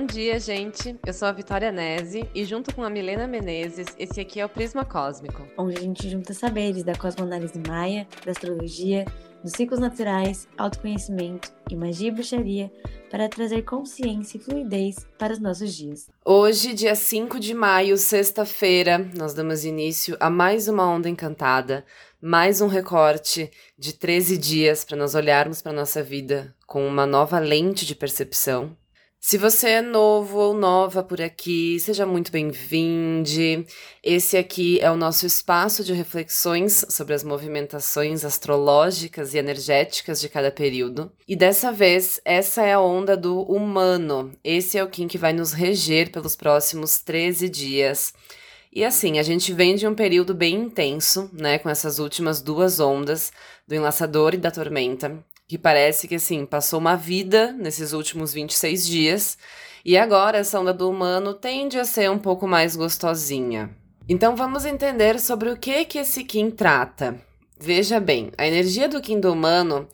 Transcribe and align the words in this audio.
Bom 0.00 0.06
dia, 0.06 0.40
gente. 0.40 0.98
Eu 1.04 1.12
sou 1.12 1.28
a 1.28 1.32
Vitória 1.32 1.70
Nese 1.70 2.26
e 2.34 2.42
junto 2.46 2.74
com 2.74 2.82
a 2.82 2.88
Milena 2.88 3.26
Menezes, 3.26 3.86
esse 3.98 4.18
aqui 4.18 4.40
é 4.40 4.46
o 4.46 4.48
Prisma 4.48 4.82
Cósmico. 4.82 5.46
Onde 5.58 5.76
a 5.76 5.80
gente 5.80 6.08
junta 6.08 6.32
saberes 6.32 6.82
da 6.82 6.94
cosmoanálise 6.94 7.60
maia, 7.68 8.08
da 8.24 8.32
astrologia, 8.32 9.04
dos 9.44 9.52
ciclos 9.52 9.78
naturais, 9.78 10.48
autoconhecimento 10.56 11.52
e 11.70 11.76
magia 11.76 12.08
e 12.08 12.10
bruxaria 12.10 12.72
para 13.10 13.28
trazer 13.28 13.60
consciência 13.60 14.38
e 14.38 14.40
fluidez 14.40 15.06
para 15.18 15.34
os 15.34 15.38
nossos 15.38 15.74
dias. 15.74 16.08
Hoje, 16.24 16.72
dia 16.72 16.94
5 16.94 17.38
de 17.38 17.52
maio, 17.52 17.98
sexta-feira, 17.98 19.06
nós 19.14 19.34
damos 19.34 19.66
início 19.66 20.16
a 20.18 20.30
mais 20.30 20.66
uma 20.66 20.88
onda 20.88 21.10
encantada, 21.10 21.84
mais 22.22 22.62
um 22.62 22.68
recorte 22.68 23.50
de 23.78 23.92
13 23.92 24.38
dias 24.38 24.82
para 24.82 24.96
nós 24.96 25.14
olharmos 25.14 25.60
para 25.60 25.74
nossa 25.74 26.02
vida 26.02 26.54
com 26.66 26.88
uma 26.88 27.04
nova 27.04 27.38
lente 27.38 27.84
de 27.84 27.94
percepção 27.94 28.79
se 29.22 29.36
você 29.36 29.68
é 29.68 29.82
novo 29.82 30.38
ou 30.38 30.54
nova 30.54 31.04
por 31.04 31.20
aqui, 31.20 31.78
seja 31.78 32.06
muito 32.06 32.32
bem-vindo. 32.32 33.66
Esse 34.02 34.38
aqui 34.38 34.80
é 34.80 34.90
o 34.90 34.96
nosso 34.96 35.26
espaço 35.26 35.84
de 35.84 35.92
reflexões 35.92 36.86
sobre 36.88 37.12
as 37.12 37.22
movimentações 37.22 38.24
astrológicas 38.24 39.34
e 39.34 39.38
energéticas 39.38 40.22
de 40.22 40.28
cada 40.30 40.50
período. 40.50 41.12
E 41.28 41.36
dessa 41.36 41.70
vez, 41.70 42.18
essa 42.24 42.62
é 42.62 42.72
a 42.72 42.80
onda 42.80 43.14
do 43.14 43.42
humano. 43.42 44.32
Esse 44.42 44.78
é 44.78 44.82
o 44.82 44.88
Kim 44.88 45.06
que 45.06 45.18
vai 45.18 45.34
nos 45.34 45.52
reger 45.52 46.10
pelos 46.10 46.34
próximos 46.34 47.00
13 47.00 47.50
dias. 47.50 48.14
E 48.72 48.82
assim, 48.84 49.18
a 49.18 49.22
gente 49.22 49.52
vem 49.52 49.74
de 49.74 49.86
um 49.86 49.94
período 49.94 50.32
bem 50.32 50.54
intenso, 50.54 51.28
né, 51.32 51.58
com 51.58 51.68
essas 51.68 51.98
últimas 51.98 52.40
duas 52.40 52.80
ondas 52.80 53.32
do 53.68 53.74
enlaçador 53.74 54.32
e 54.32 54.38
da 54.38 54.50
tormenta, 54.50 55.22
que 55.50 55.58
parece 55.58 56.06
que 56.06 56.14
assim, 56.14 56.46
passou 56.46 56.78
uma 56.78 56.94
vida 56.94 57.50
nesses 57.50 57.92
últimos 57.92 58.32
26 58.32 58.86
dias, 58.86 59.38
e 59.84 59.98
agora 59.98 60.38
essa 60.38 60.60
onda 60.60 60.72
do 60.72 60.88
humano 60.88 61.34
tende 61.34 61.76
a 61.76 61.84
ser 61.84 62.08
um 62.08 62.20
pouco 62.20 62.46
mais 62.46 62.76
gostosinha. 62.76 63.68
Então 64.08 64.36
vamos 64.36 64.64
entender 64.64 65.18
sobre 65.18 65.50
o 65.50 65.56
que 65.56 65.84
que 65.86 65.98
esse 65.98 66.22
Kim 66.22 66.52
trata. 66.52 67.20
Veja 67.58 67.98
bem, 67.98 68.30
a 68.38 68.46
energia 68.46 68.88
do 68.88 69.00
Kim 69.00 69.18
do 69.18 69.32
humano, 69.32 69.88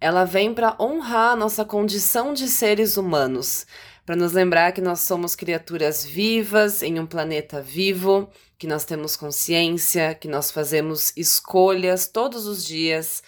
ela 0.00 0.24
vem 0.24 0.54
para 0.54 0.76
honrar 0.78 1.32
a 1.32 1.36
nossa 1.36 1.64
condição 1.64 2.32
de 2.32 2.46
seres 2.46 2.96
humanos, 2.96 3.66
para 4.06 4.14
nos 4.14 4.30
lembrar 4.30 4.70
que 4.70 4.80
nós 4.80 5.00
somos 5.00 5.34
criaturas 5.34 6.04
vivas 6.04 6.84
em 6.84 7.00
um 7.00 7.06
planeta 7.06 7.60
vivo, 7.60 8.30
que 8.56 8.66
nós 8.68 8.84
temos 8.84 9.16
consciência, 9.16 10.14
que 10.14 10.28
nós 10.28 10.52
fazemos 10.52 11.12
escolhas 11.16 12.06
todos 12.06 12.46
os 12.46 12.64
dias 12.64 13.24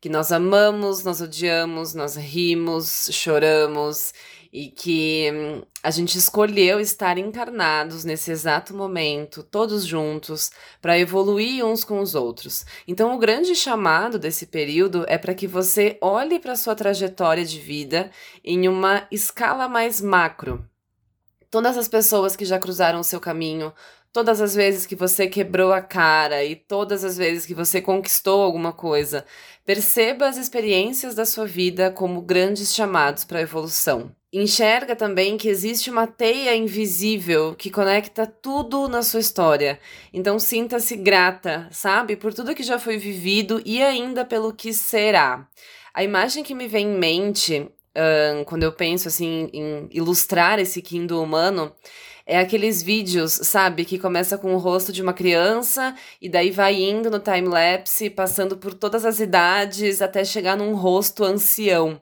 que 0.00 0.08
nós 0.08 0.32
amamos, 0.32 1.04
nós 1.04 1.20
odiamos, 1.20 1.94
nós 1.94 2.16
rimos, 2.16 3.08
choramos 3.12 4.12
e 4.52 4.68
que 4.68 5.30
hum, 5.32 5.62
a 5.82 5.90
gente 5.90 6.18
escolheu 6.18 6.80
estar 6.80 7.18
encarnados 7.18 8.02
nesse 8.02 8.32
exato 8.32 8.74
momento, 8.74 9.42
todos 9.42 9.84
juntos, 9.84 10.50
para 10.80 10.98
evoluir 10.98 11.64
uns 11.64 11.84
com 11.84 12.00
os 12.00 12.14
outros. 12.14 12.64
Então, 12.88 13.14
o 13.14 13.18
grande 13.18 13.54
chamado 13.54 14.18
desse 14.18 14.46
período 14.46 15.04
é 15.06 15.16
para 15.16 15.34
que 15.34 15.46
você 15.46 15.98
olhe 16.00 16.40
para 16.40 16.56
sua 16.56 16.74
trajetória 16.74 17.44
de 17.44 17.60
vida 17.60 18.10
em 18.42 18.66
uma 18.66 19.06
escala 19.10 19.68
mais 19.68 20.00
macro. 20.00 20.64
Todas 21.50 21.76
as 21.76 21.88
pessoas 21.88 22.34
que 22.34 22.44
já 22.44 22.58
cruzaram 22.58 23.00
o 23.00 23.04
seu 23.04 23.20
caminho, 23.20 23.72
todas 24.12 24.40
as 24.40 24.54
vezes 24.54 24.86
que 24.86 24.96
você 24.96 25.28
quebrou 25.28 25.72
a 25.72 25.80
cara 25.80 26.44
e 26.44 26.56
todas 26.56 27.04
as 27.04 27.16
vezes 27.16 27.46
que 27.46 27.54
você 27.54 27.80
conquistou 27.80 28.42
alguma 28.42 28.72
coisa. 28.72 29.24
Perceba 29.70 30.26
as 30.26 30.36
experiências 30.36 31.14
da 31.14 31.24
sua 31.24 31.46
vida 31.46 31.92
como 31.92 32.20
grandes 32.20 32.74
chamados 32.74 33.22
para 33.22 33.38
a 33.38 33.42
evolução. 33.42 34.10
Enxerga 34.32 34.96
também 34.96 35.38
que 35.38 35.48
existe 35.48 35.88
uma 35.88 36.08
teia 36.08 36.56
invisível 36.56 37.54
que 37.54 37.70
conecta 37.70 38.26
tudo 38.26 38.88
na 38.88 39.00
sua 39.00 39.20
história. 39.20 39.78
Então 40.12 40.40
sinta-se 40.40 40.96
grata, 40.96 41.68
sabe, 41.70 42.16
por 42.16 42.34
tudo 42.34 42.52
que 42.52 42.64
já 42.64 42.80
foi 42.80 42.98
vivido 42.98 43.62
e 43.64 43.80
ainda 43.80 44.24
pelo 44.24 44.52
que 44.52 44.72
será. 44.72 45.46
A 45.94 46.02
imagem 46.02 46.42
que 46.42 46.52
me 46.52 46.66
vem 46.66 46.88
em 46.88 46.98
mente 46.98 47.60
uh, 47.60 48.44
quando 48.46 48.64
eu 48.64 48.72
penso 48.72 49.06
assim 49.06 49.48
em 49.52 49.88
ilustrar 49.92 50.58
esse 50.58 50.82
Kindle 50.82 51.22
humano 51.22 51.72
é 52.26 52.38
aqueles 52.38 52.82
vídeos, 52.82 53.32
sabe, 53.32 53.84
que 53.84 53.98
começa 53.98 54.38
com 54.38 54.54
o 54.54 54.58
rosto 54.58 54.92
de 54.92 55.02
uma 55.02 55.12
criança 55.12 55.94
e 56.20 56.28
daí 56.28 56.50
vai 56.50 56.74
indo 56.74 57.10
no 57.10 57.18
time-lapse, 57.18 58.10
passando 58.10 58.56
por 58.56 58.74
todas 58.74 59.04
as 59.04 59.20
idades 59.20 60.00
até 60.02 60.24
chegar 60.24 60.56
num 60.56 60.74
rosto 60.74 61.24
ancião. 61.24 62.00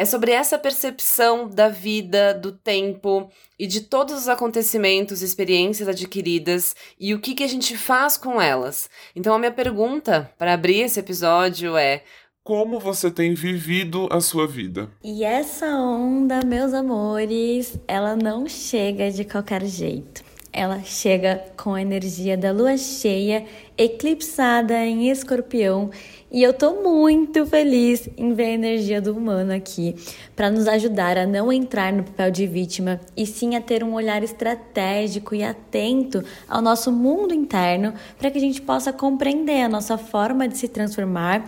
É 0.00 0.04
sobre 0.06 0.32
essa 0.32 0.58
percepção 0.58 1.46
da 1.46 1.68
vida, 1.68 2.32
do 2.32 2.52
tempo 2.52 3.30
e 3.58 3.66
de 3.66 3.82
todos 3.82 4.14
os 4.14 4.28
acontecimentos, 4.28 5.20
experiências 5.20 5.88
adquiridas 5.88 6.74
e 6.98 7.12
o 7.12 7.20
que, 7.20 7.34
que 7.34 7.44
a 7.44 7.46
gente 7.46 7.76
faz 7.76 8.16
com 8.16 8.40
elas. 8.40 8.88
Então, 9.14 9.34
a 9.34 9.38
minha 9.38 9.52
pergunta 9.52 10.32
para 10.38 10.54
abrir 10.54 10.80
esse 10.80 10.98
episódio 10.98 11.76
é: 11.76 12.02
como 12.50 12.80
você 12.80 13.12
tem 13.12 13.32
vivido 13.32 14.08
a 14.10 14.20
sua 14.20 14.44
vida. 14.44 14.90
E 15.04 15.22
essa 15.22 15.66
onda, 15.68 16.40
meus 16.44 16.74
amores, 16.74 17.78
ela 17.86 18.16
não 18.16 18.48
chega 18.48 19.08
de 19.08 19.24
qualquer 19.24 19.64
jeito. 19.64 20.24
Ela 20.52 20.82
chega 20.82 21.44
com 21.56 21.74
a 21.74 21.80
energia 21.80 22.36
da 22.36 22.50
lua 22.50 22.76
cheia, 22.76 23.46
eclipsada 23.78 24.84
em 24.84 25.08
escorpião 25.12 25.92
e 26.32 26.42
eu 26.42 26.52
tô 26.52 26.74
muito 26.74 27.44
feliz 27.44 28.08
em 28.16 28.32
ver 28.34 28.44
a 28.44 28.50
energia 28.50 29.00
do 29.00 29.16
humano 29.16 29.52
aqui 29.52 29.96
para 30.36 30.48
nos 30.48 30.68
ajudar 30.68 31.18
a 31.18 31.26
não 31.26 31.52
entrar 31.52 31.92
no 31.92 32.04
papel 32.04 32.30
de 32.30 32.46
vítima 32.46 33.00
e 33.16 33.26
sim 33.26 33.56
a 33.56 33.60
ter 33.60 33.82
um 33.82 33.94
olhar 33.94 34.22
estratégico 34.22 35.34
e 35.34 35.42
atento 35.42 36.22
ao 36.48 36.62
nosso 36.62 36.92
mundo 36.92 37.34
interno 37.34 37.94
para 38.16 38.30
que 38.30 38.38
a 38.38 38.40
gente 38.40 38.62
possa 38.62 38.92
compreender 38.92 39.62
a 39.62 39.68
nossa 39.68 39.98
forma 39.98 40.46
de 40.46 40.56
se 40.56 40.68
transformar, 40.68 41.44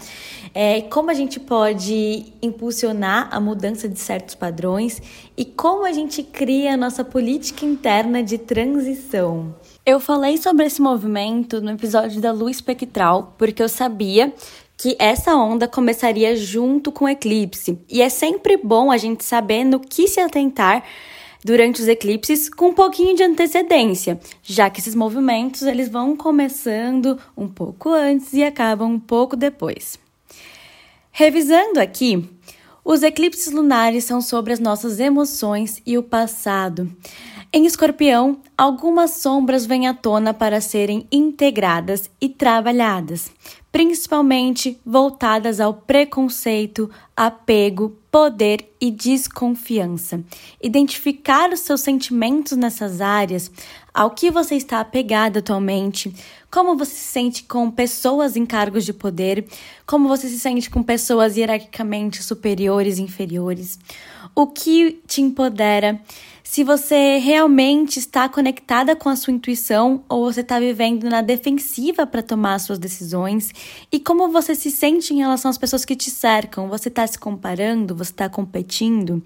é, 0.53 0.81
como 0.83 1.11
a 1.11 1.15
gente 1.15 1.39
pode 1.39 2.33
impulsionar 2.43 3.29
a 3.31 3.39
mudança 3.39 3.89
de 3.89 4.01
certos 4.01 4.35
padrões 4.35 5.01
e 5.37 5.45
como 5.45 5.87
a 5.87 5.93
gente 5.93 6.23
cria 6.25 6.75
a 6.75 6.77
nossa 6.77 7.05
política 7.05 7.65
interna 7.65 8.23
de 8.23 8.37
transição. 8.37 9.55
Eu 9.85 9.99
falei 9.99 10.37
sobre 10.39 10.67
esse 10.67 10.81
movimento 10.81 11.61
no 11.61 11.71
episódio 11.71 12.21
da 12.21 12.31
lua 12.31 12.51
espectral 12.51 13.35
porque 13.39 13.63
eu 13.63 13.69
sabia 13.69 14.33
que 14.83 14.97
essa 14.99 15.37
onda 15.37 15.69
começaria 15.69 16.35
junto 16.35 16.91
com 16.91 17.05
o 17.05 17.09
eclipse. 17.09 17.79
E 17.89 18.03
é 18.03 18.09
sempre 18.09 18.57
bom 18.57 18.91
a 18.91 18.97
gente 18.97 19.25
saber 19.25 19.63
no 19.63 19.79
que 19.79 20.09
se 20.09 20.19
atentar 20.19 20.83
durante 21.45 21.81
os 21.81 21.87
eclipses 21.87 22.49
com 22.49 22.71
um 22.71 22.75
pouquinho 22.75 23.15
de 23.15 23.23
antecedência, 23.23 24.19
já 24.43 24.69
que 24.69 24.81
esses 24.81 24.97
movimentos 24.97 25.63
eles 25.63 25.89
vão 25.89 26.17
começando 26.17 27.17
um 27.37 27.47
pouco 27.47 27.91
antes 27.91 28.33
e 28.33 28.43
acabam 28.43 28.91
um 28.91 28.99
pouco 28.99 29.37
depois. 29.37 30.01
Revisando 31.13 31.79
aqui, 31.79 32.29
os 32.85 33.05
eclipses 33.05 33.53
lunares 33.53 34.03
são 34.03 34.21
sobre 34.21 34.53
as 34.53 34.59
nossas 34.59 34.99
emoções 34.99 35.81
e 35.87 35.97
o 35.97 36.03
passado. 36.03 36.91
Em 37.55 37.67
Escorpião, 37.67 38.39
algumas 38.57 39.11
sombras 39.11 39.67
vêm 39.67 39.87
à 39.87 39.93
tona 39.93 40.33
para 40.33 40.59
serem 40.59 41.07
integradas 41.13 42.09
e 42.19 42.27
trabalhadas, 42.27 43.31
principalmente 43.71 44.81
voltadas 44.87 45.61
ao 45.61 45.75
preconceito, 45.75 46.91
apego, 47.15 47.95
poder 48.11 48.73
e 48.81 48.91
desconfiança. 48.91 50.25
Identificar 50.63 51.53
os 51.53 51.61
seus 51.61 51.83
sentimentos 51.83 52.57
nessas 52.57 53.03
áreas, 53.03 53.51
ao 53.93 54.13
que 54.13 54.31
você 54.31 54.55
está 54.55 54.81
apegado 54.81 55.41
atualmente, 55.41 56.11
como 56.51 56.75
você 56.75 56.95
se 56.95 57.05
sente 57.05 57.45
com 57.45 57.71
pessoas 57.71 58.35
em 58.35 58.47
cargos 58.47 58.83
de 58.83 58.95
poder, 58.95 59.47
como 59.85 60.09
você 60.09 60.27
se 60.27 60.41
sente 60.41 60.71
com 60.71 60.83
pessoas 60.83 61.37
hierarquicamente 61.37 62.23
superiores 62.23 62.97
e 62.97 63.03
inferiores, 63.03 63.79
o 64.35 64.47
que 64.47 65.03
te 65.07 65.21
empodera 65.21 66.01
se 66.53 66.63
você 66.63 67.17
realmente 67.17 67.99
está 67.99 68.29
conectada 68.29 68.95
com 68.95 69.09
a 69.09 69.17
sua 69.17 69.33
intuição 69.33 70.05
ou 70.07 70.31
você 70.31 70.43
está 70.43 70.61
vivendo 70.61 71.09
na 71.09 71.23
defensiva 71.23 72.07
para 72.07 72.23
tomar 72.23 72.59
suas 72.59 72.79
decisões 72.79 73.55
e 73.91 73.99
como 73.99 74.29
você 74.29 74.55
se 74.55 74.71
sente 74.71 75.15
em 75.15 75.17
relação 75.17 75.51
às 75.51 75.57
pessoas 75.57 75.83
que 75.83 75.97
te 75.97 76.11
cercam. 76.11 76.69
Você 76.69 76.91
está 76.91 77.07
se 77.07 77.19
comparando? 77.19 77.97
Você 77.97 78.11
está 78.11 78.29
competindo? 78.29 79.23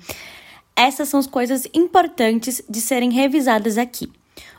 Essas 0.77 1.09
são 1.09 1.19
as 1.19 1.27
coisas 1.27 1.67
importantes 1.75 2.63
de 2.71 2.81
serem 2.81 3.11
revisadas 3.11 3.77
aqui. 3.77 4.09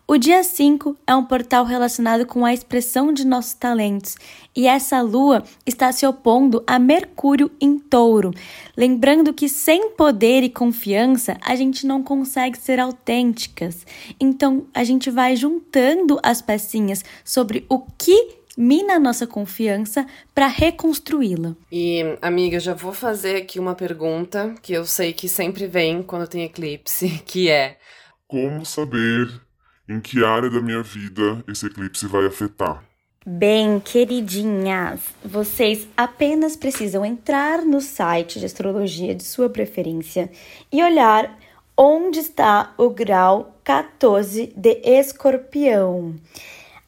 O 0.09 0.17
dia 0.17 0.41
5 0.41 0.95
é 1.05 1.13
um 1.13 1.25
portal 1.25 1.65
relacionado 1.65 2.25
com 2.25 2.45
a 2.45 2.53
expressão 2.53 3.11
de 3.11 3.27
nossos 3.27 3.53
talentos, 3.53 4.15
e 4.55 4.65
essa 4.65 5.01
lua 5.01 5.43
está 5.65 5.91
se 5.91 6.07
opondo 6.07 6.63
a 6.65 6.79
Mercúrio 6.79 7.51
em 7.59 7.77
Touro. 7.77 8.31
Lembrando 8.77 9.33
que 9.33 9.49
sem 9.49 9.89
poder 9.89 10.43
e 10.43 10.49
confiança 10.49 11.37
a 11.41 11.57
gente 11.57 11.85
não 11.85 12.01
consegue 12.01 12.57
ser 12.57 12.79
autênticas. 12.79 13.85
Então 14.17 14.65
a 14.73 14.81
gente 14.85 15.11
vai 15.11 15.35
juntando 15.35 16.17
as 16.23 16.41
pecinhas 16.41 17.03
sobre 17.25 17.65
o 17.67 17.81
que 17.97 18.37
mina 18.57 18.93
a 18.93 18.99
nossa 18.99 19.27
confiança 19.27 20.07
para 20.33 20.47
reconstruí-la. 20.47 21.53
E, 21.69 22.17
amiga, 22.21 22.61
já 22.61 22.73
vou 22.73 22.93
fazer 22.93 23.35
aqui 23.35 23.59
uma 23.59 23.75
pergunta 23.75 24.55
que 24.61 24.71
eu 24.71 24.85
sei 24.85 25.11
que 25.11 25.27
sempre 25.27 25.67
vem 25.67 26.01
quando 26.01 26.29
tem 26.29 26.45
eclipse, 26.45 27.21
que 27.27 27.49
é: 27.49 27.77
Como 28.25 28.65
saber 28.65 29.46
em 29.87 29.99
que 29.99 30.23
área 30.23 30.49
da 30.49 30.61
minha 30.61 30.83
vida 30.83 31.43
esse 31.47 31.65
eclipse 31.65 32.05
vai 32.07 32.25
afetar? 32.25 32.83
Bem, 33.25 33.81
queridinhas, 33.81 35.01
vocês 35.23 35.85
apenas 35.97 36.55
precisam 36.55 37.05
entrar 37.05 37.61
no 37.61 37.81
site 37.81 38.39
de 38.39 38.45
astrologia 38.45 39.13
de 39.13 39.23
sua 39.23 39.49
preferência 39.49 40.29
e 40.71 40.81
olhar 40.81 41.37
onde 41.75 42.19
está 42.19 42.73
o 42.77 42.89
grau 42.89 43.59
14 43.65 44.53
de 44.55 44.81
escorpião. 44.83 46.15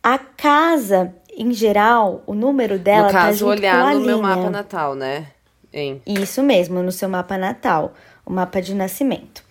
A 0.02 0.18
casa, 0.18 1.14
em 1.38 1.52
geral, 1.52 2.24
o 2.26 2.34
número 2.34 2.80
dela 2.80 3.08
no 3.08 3.12
tá 3.12 3.20
caso, 3.20 3.40
junto 3.40 3.52
olhar 3.52 3.82
com 3.82 3.88
a 3.90 3.94
no 3.96 4.00
meu 4.00 4.22
mapa 4.22 4.50
natal, 4.50 4.96
né? 4.96 5.28
Hein? 5.74 6.02
Isso 6.08 6.42
mesmo, 6.42 6.82
no 6.82 6.92
seu 6.92 7.10
mapa 7.10 7.38
natal, 7.38 7.94
o 8.26 8.32
mapa 8.32 8.62
de 8.62 8.74
nascimento. 8.74 9.44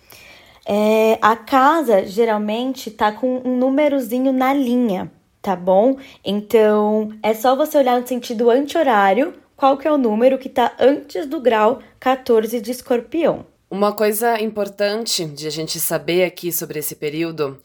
É, 0.71 1.17
a 1.19 1.35
casa 1.35 2.05
geralmente 2.05 2.91
tá 2.91 3.11
com 3.11 3.41
um 3.43 3.57
númerozinho 3.57 4.31
na 4.31 4.53
linha, 4.53 5.11
tá 5.41 5.55
bom? 5.55 5.97
Então 6.23 7.11
é 7.23 7.33
só 7.33 7.55
você 7.55 7.79
olhar 7.79 7.99
no 7.99 8.05
sentido 8.05 8.51
anti-horário 8.51 9.33
qual 9.57 9.77
que 9.79 9.87
é 9.87 9.91
o 9.91 9.97
número 9.97 10.37
que 10.37 10.47
tá 10.47 10.75
antes 10.79 11.25
do 11.25 11.41
grau 11.41 11.79
14 11.99 12.61
de 12.61 12.69
escorpião. 12.69 13.47
Uma 13.67 13.93
coisa 13.93 14.39
importante 14.39 15.25
de 15.25 15.47
a 15.47 15.49
gente 15.49 15.79
saber 15.79 16.23
aqui 16.23 16.51
sobre 16.51 16.77
esse 16.77 16.95
período 16.95 17.59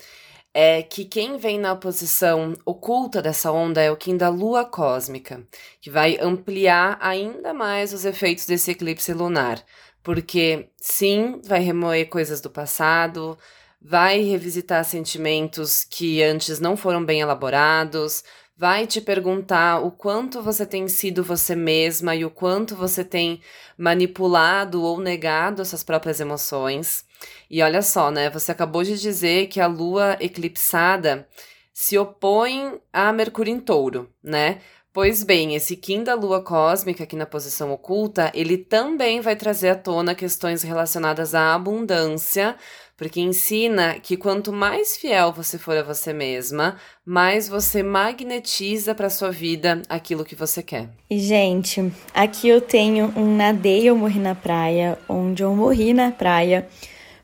é 0.54 0.82
que 0.82 1.04
quem 1.04 1.36
vem 1.36 1.58
na 1.58 1.76
posição 1.76 2.54
oculta 2.64 3.20
dessa 3.20 3.52
onda 3.52 3.82
é 3.82 3.90
o 3.90 3.96
Kim 3.98 4.16
da 4.16 4.30
lua 4.30 4.64
cósmica, 4.64 5.46
que 5.78 5.90
vai 5.90 6.16
ampliar 6.18 6.96
ainda 7.02 7.52
mais 7.52 7.92
os 7.92 8.06
efeitos 8.06 8.46
desse 8.46 8.70
eclipse 8.70 9.12
lunar. 9.12 9.62
Porque, 10.04 10.68
sim, 10.80 11.40
vai 11.44 11.60
remoer 11.60 12.08
coisas 12.10 12.40
do 12.40 12.50
passado, 12.50 13.38
vai 13.80 14.20
revisitar 14.20 14.84
sentimentos 14.84 15.82
que 15.82 16.22
antes 16.22 16.60
não 16.60 16.76
foram 16.76 17.02
bem 17.02 17.22
elaborados, 17.22 18.22
vai 18.56 18.86
te 18.86 19.00
perguntar 19.00 19.80
o 19.80 19.90
quanto 19.90 20.42
você 20.42 20.66
tem 20.66 20.86
sido 20.88 21.24
você 21.24 21.56
mesma 21.56 22.14
e 22.14 22.24
o 22.24 22.30
quanto 22.30 22.76
você 22.76 23.02
tem 23.02 23.40
manipulado 23.78 24.82
ou 24.82 25.00
negado 25.00 25.64
suas 25.64 25.82
próprias 25.82 26.20
emoções. 26.20 27.04
E 27.50 27.62
olha 27.62 27.80
só, 27.80 28.10
né? 28.10 28.28
Você 28.28 28.52
acabou 28.52 28.84
de 28.84 29.00
dizer 29.00 29.48
que 29.48 29.58
a 29.58 29.66
lua 29.66 30.18
eclipsada 30.20 31.26
se 31.72 31.98
opõe 31.98 32.78
a 32.92 33.10
Mercúrio 33.10 33.52
em 33.52 33.58
touro, 33.58 34.12
né? 34.22 34.60
Pois 34.94 35.24
bem, 35.24 35.56
esse 35.56 35.74
Kim 35.74 36.04
da 36.04 36.14
lua 36.14 36.40
cósmica 36.40 37.02
aqui 37.02 37.16
na 37.16 37.26
posição 37.26 37.72
oculta, 37.72 38.30
ele 38.32 38.56
também 38.56 39.20
vai 39.20 39.34
trazer 39.34 39.70
à 39.70 39.74
tona 39.74 40.14
questões 40.14 40.62
relacionadas 40.62 41.34
à 41.34 41.52
abundância, 41.52 42.54
porque 42.96 43.20
ensina 43.20 43.98
que 43.98 44.16
quanto 44.16 44.52
mais 44.52 44.96
fiel 44.96 45.32
você 45.32 45.58
for 45.58 45.76
a 45.76 45.82
você 45.82 46.12
mesma, 46.12 46.76
mais 47.04 47.48
você 47.48 47.82
magnetiza 47.82 48.94
para 48.94 49.10
sua 49.10 49.32
vida 49.32 49.82
aquilo 49.88 50.24
que 50.24 50.36
você 50.36 50.62
quer. 50.62 50.88
E, 51.10 51.18
gente, 51.18 51.92
aqui 52.14 52.48
eu 52.48 52.60
tenho 52.60 53.12
um 53.16 53.34
Nadei 53.34 53.88
Eu 53.88 53.96
Morri 53.96 54.20
na 54.20 54.36
Praia, 54.36 54.96
onde 55.08 55.42
eu 55.42 55.52
morri 55.56 55.92
na 55.92 56.12
praia, 56.12 56.68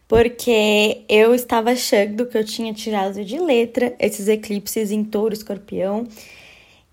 porque 0.09 1.03
eu 1.09 1.33
estava 1.37 1.71
achando 1.71 2.27
que 2.27 2.37
eu 2.37 2.45
tinha 2.45 2.75
tirado 2.75 3.25
de 3.25 3.39
letra 3.39 3.95
esses 4.01 4.27
eclipses 4.27 4.91
em 4.91 5.05
touro 5.05 5.33
escorpião. 5.33 6.09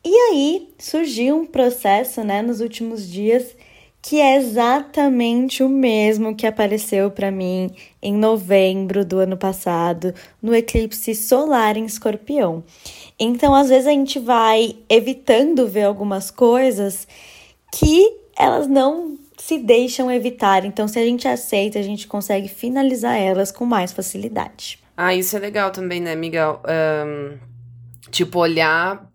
E 0.10 0.16
aí 0.16 0.70
surgiu 0.80 1.36
um 1.36 1.46
processo, 1.46 2.24
né, 2.24 2.42
nos 2.42 2.62
últimos 2.62 3.12
dias, 3.12 3.54
que 4.02 4.22
é 4.22 4.38
exatamente 4.38 5.62
o 5.62 5.68
mesmo 5.68 6.34
que 6.34 6.48
apareceu 6.48 7.12
para 7.12 7.30
mim 7.30 7.72
em 8.02 8.14
novembro 8.14 9.04
do 9.04 9.20
ano 9.20 9.36
passado, 9.36 10.14
no 10.42 10.56
eclipse 10.56 11.14
solar 11.14 11.76
em 11.76 11.84
Escorpião. 11.84 12.64
Então, 13.20 13.54
às 13.54 13.68
vezes 13.68 13.86
a 13.86 13.92
gente 13.92 14.18
vai 14.18 14.78
evitando 14.88 15.68
ver 15.68 15.84
algumas 15.84 16.32
coisas 16.32 17.06
que 17.70 18.10
elas 18.40 18.66
não 18.66 19.18
se 19.38 19.58
deixam 19.58 20.10
evitar. 20.10 20.64
Então, 20.64 20.88
se 20.88 20.98
a 20.98 21.04
gente 21.04 21.28
aceita, 21.28 21.80
a 21.80 21.84
gente 21.84 22.08
consegue 22.08 22.48
finalizar 22.48 23.18
elas 23.18 23.52
com 23.52 23.66
mais 23.66 23.92
facilidade. 23.92 24.80
Ah, 24.96 25.14
isso 25.14 25.36
é 25.36 25.40
legal 25.40 25.70
também, 25.70 26.00
né, 26.00 26.16
Miguel? 26.16 26.62
Um, 26.66 27.38
tipo, 28.10 28.40
olhar 28.40 29.07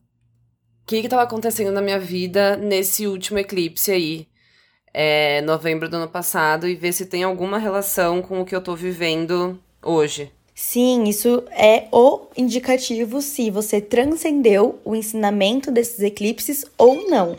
o 0.83 0.87
que 0.87 0.97
estava 0.97 1.23
acontecendo 1.23 1.73
na 1.73 1.81
minha 1.81 1.99
vida 1.99 2.57
nesse 2.57 3.07
último 3.07 3.39
eclipse 3.39 3.91
aí, 3.91 4.27
é, 4.93 5.41
novembro 5.43 5.89
do 5.89 5.97
ano 5.97 6.09
passado, 6.09 6.69
e 6.69 6.75
ver 6.75 6.93
se 6.93 7.07
tem 7.07 7.23
alguma 7.23 7.59
relação 7.59 8.21
com 8.21 8.41
o 8.41 8.45
que 8.45 8.55
eu 8.55 8.61
tô 8.61 8.75
vivendo 8.75 9.59
hoje. 9.83 10.31
Sim, 10.55 11.05
isso 11.05 11.43
é 11.51 11.87
o 11.91 12.27
indicativo 12.37 13.23
se 13.23 13.51
você 13.51 13.81
transcendeu 13.81 14.79
o 14.85 14.95
ensinamento 14.95 15.71
desses 15.71 16.01
eclipses 16.01 16.65
ou 16.77 17.09
não. 17.09 17.37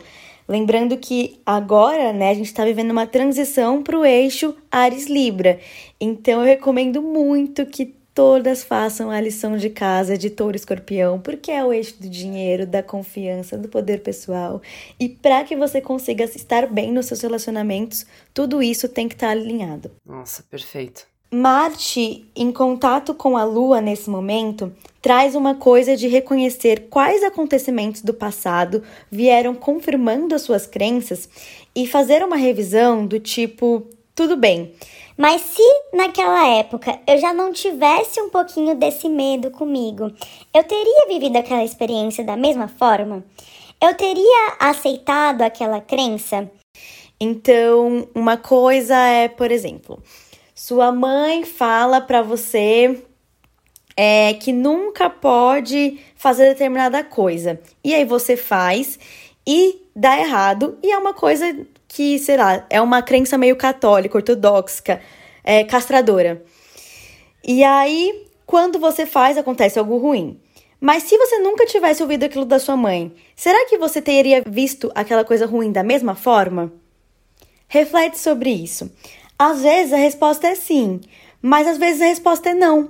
Lembrando 0.48 0.96
que 0.98 1.40
agora, 1.46 2.12
né, 2.12 2.30
a 2.30 2.34
gente 2.34 2.46
está 2.46 2.64
vivendo 2.64 2.90
uma 2.90 3.06
transição 3.06 3.82
para 3.82 3.98
o 3.98 4.04
eixo 4.04 4.54
Ares-Libra. 4.70 5.58
Então, 5.98 6.40
eu 6.40 6.46
recomendo 6.46 7.00
muito 7.00 7.64
que 7.64 7.94
todas 8.14 8.62
façam 8.62 9.10
a 9.10 9.20
lição 9.20 9.56
de 9.56 9.68
casa 9.68 10.16
de 10.16 10.30
touro 10.30 10.56
escorpião, 10.56 11.20
porque 11.20 11.50
é 11.50 11.64
o 11.64 11.72
eixo 11.72 12.00
do 12.00 12.08
dinheiro, 12.08 12.66
da 12.66 12.82
confiança, 12.82 13.58
do 13.58 13.68
poder 13.68 14.00
pessoal. 14.02 14.62
E 14.98 15.08
para 15.08 15.42
que 15.42 15.56
você 15.56 15.80
consiga 15.80 16.24
estar 16.24 16.66
bem 16.68 16.92
nos 16.92 17.06
seus 17.06 17.20
relacionamentos, 17.20 18.06
tudo 18.32 18.62
isso 18.62 18.88
tem 18.88 19.08
que 19.08 19.14
estar 19.14 19.30
alinhado. 19.30 19.90
Nossa, 20.06 20.44
perfeito. 20.44 21.06
Marte, 21.30 22.24
em 22.36 22.52
contato 22.52 23.12
com 23.12 23.36
a 23.36 23.42
Lua 23.42 23.80
nesse 23.80 24.08
momento, 24.08 24.72
traz 25.02 25.34
uma 25.34 25.56
coisa 25.56 25.96
de 25.96 26.06
reconhecer 26.06 26.86
quais 26.88 27.24
acontecimentos 27.24 28.02
do 28.02 28.14
passado 28.14 28.84
vieram 29.10 29.52
confirmando 29.52 30.32
as 30.32 30.42
suas 30.42 30.64
crenças 30.64 31.28
e 31.74 31.88
fazer 31.88 32.22
uma 32.22 32.36
revisão 32.36 33.04
do 33.04 33.18
tipo: 33.18 33.84
tudo 34.14 34.36
bem, 34.36 34.72
Mas 35.16 35.42
se 35.42 35.62
naquela 35.92 36.46
época 36.48 36.98
eu 37.06 37.18
já 37.18 37.32
não 37.32 37.52
tivesse 37.52 38.20
um 38.20 38.30
pouquinho 38.30 38.74
desse 38.74 39.08
medo 39.08 39.50
comigo, 39.50 40.12
eu 40.52 40.64
teria 40.64 41.06
vivido 41.08 41.36
aquela 41.36 41.62
experiência 41.62 42.24
da 42.24 42.36
mesma 42.36 42.68
forma? 42.68 43.24
Eu 43.80 43.94
teria 43.94 44.56
aceitado 44.58 45.42
aquela 45.42 45.80
crença? 45.80 46.50
Então, 47.20 48.08
uma 48.14 48.36
coisa 48.36 48.96
é, 48.96 49.28
por 49.28 49.52
exemplo, 49.52 50.02
sua 50.54 50.90
mãe 50.90 51.44
fala 51.44 52.00
para 52.00 52.22
você 52.22 53.04
é, 53.96 54.34
que 54.34 54.52
nunca 54.52 55.08
pode 55.08 56.00
fazer 56.16 56.48
determinada 56.48 57.04
coisa. 57.04 57.60
E 57.84 57.94
aí 57.94 58.04
você 58.04 58.36
faz 58.36 58.98
e 59.46 59.82
dá 59.94 60.18
errado. 60.18 60.78
E 60.82 60.90
é 60.90 60.98
uma 60.98 61.14
coisa 61.14 61.66
que, 61.94 62.18
sei 62.18 62.36
lá, 62.36 62.66
é 62.68 62.80
uma 62.80 63.02
crença 63.02 63.38
meio 63.38 63.54
católica, 63.54 64.18
ortodoxa, 64.18 65.00
é, 65.44 65.62
castradora. 65.62 66.44
E 67.46 67.62
aí, 67.62 68.26
quando 68.44 68.80
você 68.80 69.06
faz, 69.06 69.38
acontece 69.38 69.78
algo 69.78 69.96
ruim. 69.96 70.40
Mas 70.80 71.04
se 71.04 71.16
você 71.16 71.38
nunca 71.38 71.64
tivesse 71.64 72.02
ouvido 72.02 72.24
aquilo 72.24 72.44
da 72.44 72.58
sua 72.58 72.76
mãe, 72.76 73.14
será 73.36 73.66
que 73.66 73.78
você 73.78 74.02
teria 74.02 74.42
visto 74.44 74.90
aquela 74.92 75.24
coisa 75.24 75.46
ruim 75.46 75.70
da 75.70 75.84
mesma 75.84 76.16
forma? 76.16 76.72
Reflete 77.68 78.18
sobre 78.18 78.50
isso. 78.50 78.90
Às 79.38 79.62
vezes 79.62 79.92
a 79.92 79.96
resposta 79.96 80.48
é 80.48 80.56
sim, 80.56 81.00
mas 81.40 81.68
às 81.68 81.78
vezes 81.78 82.02
a 82.02 82.06
resposta 82.06 82.50
é 82.50 82.54
não. 82.54 82.88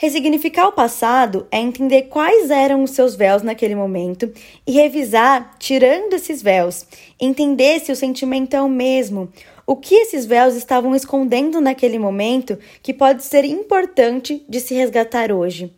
Ressignificar 0.00 0.68
o 0.68 0.72
passado 0.72 1.48
é 1.50 1.58
entender 1.58 2.02
quais 2.02 2.50
eram 2.50 2.84
os 2.84 2.92
seus 2.92 3.16
véus 3.16 3.42
naquele 3.42 3.74
momento 3.74 4.32
e 4.64 4.70
revisar, 4.70 5.56
tirando 5.58 6.14
esses 6.14 6.40
véus, 6.40 6.86
entender 7.20 7.80
se 7.80 7.90
o 7.90 7.96
sentimento 7.96 8.54
é 8.54 8.62
o 8.62 8.68
mesmo, 8.68 9.28
o 9.66 9.74
que 9.74 9.96
esses 9.96 10.24
véus 10.24 10.54
estavam 10.54 10.94
escondendo 10.94 11.60
naquele 11.60 11.98
momento 11.98 12.56
que 12.80 12.94
pode 12.94 13.24
ser 13.24 13.44
importante 13.44 14.44
de 14.48 14.60
se 14.60 14.72
resgatar 14.72 15.32
hoje. 15.32 15.74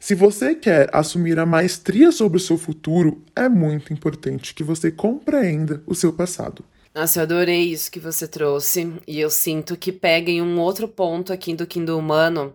Se 0.00 0.14
você 0.14 0.54
quer 0.54 0.88
assumir 0.90 1.38
a 1.38 1.44
maestria 1.44 2.10
sobre 2.10 2.38
o 2.38 2.40
seu 2.40 2.56
futuro, 2.56 3.22
é 3.36 3.46
muito 3.46 3.92
importante 3.92 4.54
que 4.54 4.64
você 4.64 4.90
compreenda 4.90 5.82
o 5.86 5.94
seu 5.94 6.14
passado. 6.14 6.64
Nossa, 6.94 7.18
eu 7.18 7.24
adorei 7.24 7.64
isso 7.64 7.90
que 7.90 8.00
você 8.00 8.26
trouxe. 8.26 8.90
E 9.06 9.20
eu 9.20 9.28
sinto 9.28 9.76
que 9.76 9.92
pega 9.92 10.30
em 10.30 10.40
um 10.40 10.58
outro 10.58 10.88
ponto 10.88 11.30
aqui 11.30 11.54
do 11.54 11.66
Kindle 11.66 11.98
Humano, 11.98 12.54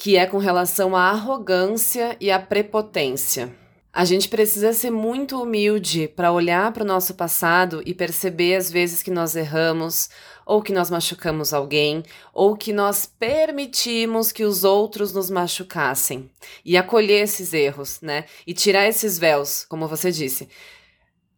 que 0.00 0.16
é 0.16 0.24
com 0.24 0.38
relação 0.38 0.96
à 0.96 1.10
arrogância 1.10 2.16
e 2.18 2.30
à 2.30 2.40
prepotência. 2.40 3.54
A 3.92 4.02
gente 4.02 4.30
precisa 4.30 4.72
ser 4.72 4.90
muito 4.90 5.42
humilde 5.42 6.08
para 6.08 6.32
olhar 6.32 6.72
para 6.72 6.84
o 6.84 6.86
nosso 6.86 7.12
passado 7.12 7.82
e 7.84 7.92
perceber 7.92 8.56
as 8.56 8.70
vezes 8.70 9.02
que 9.02 9.10
nós 9.10 9.36
erramos, 9.36 10.08
ou 10.46 10.62
que 10.62 10.72
nós 10.72 10.90
machucamos 10.90 11.52
alguém, 11.52 12.02
ou 12.32 12.56
que 12.56 12.72
nós 12.72 13.04
permitimos 13.04 14.32
que 14.32 14.42
os 14.42 14.64
outros 14.64 15.12
nos 15.12 15.28
machucassem. 15.28 16.30
E 16.64 16.78
acolher 16.78 17.24
esses 17.24 17.52
erros, 17.52 18.00
né? 18.00 18.24
E 18.46 18.54
tirar 18.54 18.88
esses 18.88 19.18
véus, 19.18 19.66
como 19.68 19.86
você 19.86 20.10
disse. 20.10 20.48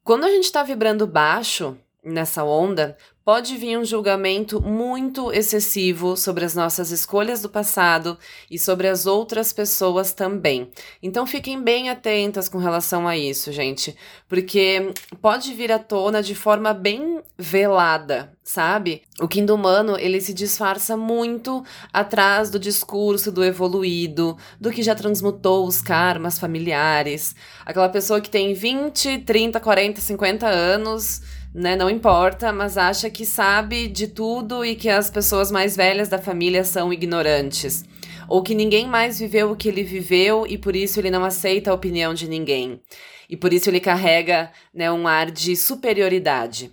Quando 0.05 0.23
a 0.23 0.31
gente 0.31 0.45
está 0.45 0.63
vibrando 0.63 1.05
baixo 1.05 1.77
nessa 2.05 2.45
onda, 2.45 2.97
pode 3.25 3.57
vir 3.57 3.79
um 3.79 3.85
julgamento 3.85 4.61
muito 4.61 5.33
excessivo 5.33 6.17
sobre 6.17 6.45
as 6.45 6.55
nossas 6.55 6.91
escolhas 6.91 7.41
do 7.43 7.49
passado 7.49 8.19
e 8.51 8.59
sobre 8.59 8.89
as 8.89 9.07
outras 9.07 9.53
pessoas 9.53 10.13
também. 10.13 10.71
Então 11.03 11.27
fiquem 11.27 11.63
bem 11.63 11.89
atentas 11.89 12.49
com 12.49 12.59
relação 12.59 13.07
a 13.07 13.17
isso, 13.17 13.53
gente, 13.53 13.97
porque 14.29 14.93
pode 15.21 15.55
vir 15.55 15.71
à 15.71 15.79
tona 15.79 16.23
de 16.23 16.35
forma 16.35 16.75
bem 16.75 17.21
velada, 17.39 18.33
sabe? 18.43 19.03
O 19.21 19.29
Quinto 19.29 19.55
Humano, 19.55 19.97
ele 19.99 20.21
se 20.21 20.35
disfarça 20.35 20.97
muito 20.97 21.65
atrás 21.93 22.51
do 22.51 22.59
discurso 22.59 23.31
do 23.31 23.45
evoluído, 23.45 24.37
do 24.61 24.71
que 24.71 24.83
já 24.83 24.95
transmutou 24.95 25.67
os 25.67 25.81
karmas 25.81 26.39
familiares, 26.39 27.37
aquela 27.65 27.89
pessoa 27.89 28.21
que 28.21 28.31
tem 28.31 28.53
20, 28.53 29.19
30, 29.19 29.61
40, 29.61 30.01
50 30.01 30.47
anos 30.47 31.23
né? 31.55 31.77
Não 31.77 31.91
importa, 31.91 32.53
mas 32.53 32.79
acha 32.79 33.11
que 33.11 33.27
sabe 33.27 33.89
de 33.89 34.07
tudo 34.09 34.65
e 34.65 34.75
que 34.75 34.89
as 34.89 35.11
pessoas 35.11 35.51
mais 35.51 35.77
velhas 35.77 36.09
da 36.09 36.19
família 36.19 36.65
são 36.65 36.93
ignorantes. 36.93 37.85
Ou 38.29 38.43
que 38.43 38.55
ninguém 38.55 38.87
mais 38.89 39.19
viveu 39.19 39.51
o 39.51 39.57
que 39.57 39.69
ele 39.69 39.83
viveu 39.83 40.47
e 40.47 40.57
por 40.57 40.75
isso 40.75 40.99
ele 40.99 41.11
não 41.11 41.25
aceita 41.25 41.71
a 41.71 41.75
opinião 41.75 42.15
de 42.15 42.29
ninguém. 42.29 42.81
E 43.29 43.37
por 43.37 43.53
isso 43.53 43.69
ele 43.69 43.81
carrega 43.81 44.51
né, 44.73 44.91
um 44.91 45.07
ar 45.07 45.31
de 45.31 45.55
superioridade. 45.57 46.73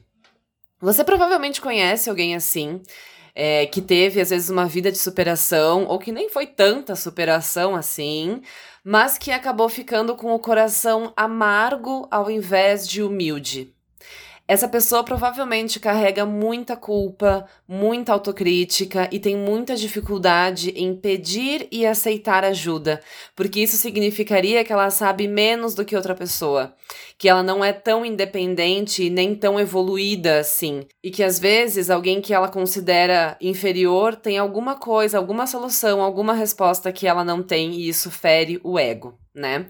Você 0.82 1.04
provavelmente 1.04 1.60
conhece 1.60 2.10
alguém 2.10 2.36
assim. 2.36 2.82
É, 3.36 3.68
que 3.68 3.80
teve 3.80 4.20
às 4.20 4.32
vezes 4.32 4.50
uma 4.50 4.66
vida 4.66 4.92
de 4.92 4.98
superação, 4.98 5.86
ou 5.86 5.98
que 5.98 6.12
nem 6.12 6.28
foi 6.28 6.46
tanta 6.46 6.94
superação 6.96 7.74
assim, 7.74 8.42
mas 8.84 9.18
que 9.18 9.32
acabou 9.32 9.70
ficando 9.70 10.14
com 10.16 10.34
o 10.34 10.40
coração 10.40 11.14
amargo 11.16 12.06
ao 12.12 12.30
invés 12.30 12.86
de 12.86 13.02
humilde. 13.02 13.74
Essa 14.50 14.68
pessoa 14.68 15.04
provavelmente 15.04 15.80
carrega 15.80 16.26
muita 16.26 16.76
culpa, 16.76 17.46
muita 17.68 18.14
autocrítica 18.14 19.08
e 19.12 19.20
tem 19.20 19.38
muita 19.38 19.76
dificuldade 19.76 20.72
em 20.72 20.96
pedir 20.96 21.68
e 21.72 21.86
aceitar 21.86 22.44
ajuda, 22.44 23.00
porque 23.36 23.60
isso 23.60 23.78
significaria 23.78 24.66
que 24.66 24.74
ela 24.74 24.90
sabe 24.90 25.28
menos 25.28 25.76
do 25.76 25.86
que 25.86 25.96
outra 25.96 26.16
pessoa, 26.16 26.74
que 27.16 27.30
ela 27.30 27.44
não 27.44 27.64
é 27.64 27.72
tão 27.72 28.04
independente 28.04 29.08
nem 29.08 29.36
tão 29.36 29.60
evoluída 29.60 30.40
assim, 30.40 30.84
e 31.04 31.12
que 31.12 31.22
às 31.22 31.38
vezes 31.38 31.92
alguém 31.92 32.20
que 32.20 32.34
ela 32.34 32.48
considera 32.48 33.38
inferior 33.40 34.16
tem 34.16 34.40
alguma 34.40 34.74
coisa, 34.74 35.20
alguma 35.20 35.46
solução, 35.46 36.02
alguma 36.02 36.34
resposta 36.34 36.92
que 36.92 37.06
ela 37.06 37.24
não 37.24 37.44
tem 37.44 37.74
e 37.74 37.88
isso 37.88 38.10
fere 38.10 38.60
o 38.64 38.80
ego, 38.80 39.14
né? 39.32 39.68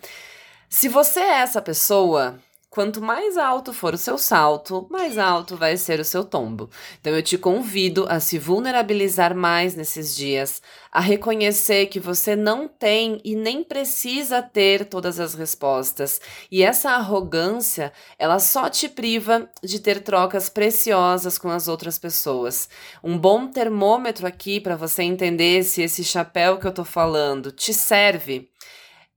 Se 0.69 0.87
você 0.87 1.19
é 1.19 1.39
essa 1.39 1.61
pessoa, 1.61 2.39
Quanto 2.79 3.01
mais 3.01 3.37
alto 3.37 3.73
for 3.73 3.93
o 3.93 3.97
seu 3.97 4.17
salto, 4.17 4.87
mais 4.89 5.17
alto 5.17 5.57
vai 5.57 5.75
ser 5.75 5.99
o 5.99 6.05
seu 6.05 6.23
tombo. 6.23 6.69
Então 7.01 7.13
eu 7.13 7.21
te 7.21 7.37
convido 7.37 8.05
a 8.07 8.21
se 8.21 8.39
vulnerabilizar 8.39 9.35
mais 9.35 9.75
nesses 9.75 10.15
dias, 10.15 10.61
a 10.89 11.01
reconhecer 11.01 11.87
que 11.87 11.99
você 11.99 12.37
não 12.37 12.69
tem 12.69 13.19
e 13.21 13.35
nem 13.35 13.65
precisa 13.65 14.41
ter 14.41 14.85
todas 14.85 15.19
as 15.19 15.33
respostas. 15.33 16.21
E 16.49 16.63
essa 16.63 16.91
arrogância, 16.91 17.91
ela 18.17 18.39
só 18.39 18.69
te 18.69 18.87
priva 18.87 19.49
de 19.61 19.81
ter 19.81 20.01
trocas 20.01 20.47
preciosas 20.47 21.37
com 21.37 21.49
as 21.49 21.67
outras 21.67 21.99
pessoas. 21.99 22.69
Um 23.03 23.17
bom 23.17 23.47
termômetro 23.47 24.25
aqui 24.25 24.57
para 24.57 24.77
você 24.77 25.03
entender 25.03 25.63
se 25.63 25.81
esse 25.81 26.01
chapéu 26.01 26.57
que 26.57 26.65
eu 26.65 26.71
tô 26.71 26.85
falando 26.85 27.51
te 27.51 27.73
serve 27.73 28.49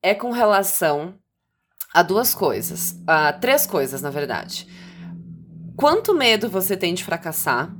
é 0.02 0.16
com 0.16 0.32
relação 0.32 1.21
a 1.92 2.02
duas 2.02 2.34
coisas, 2.34 2.96
a 3.06 3.32
três 3.32 3.66
coisas, 3.66 4.00
na 4.00 4.10
verdade. 4.10 4.66
Quanto 5.76 6.14
medo 6.14 6.48
você 6.48 6.76
tem 6.76 6.94
de 6.94 7.04
fracassar? 7.04 7.74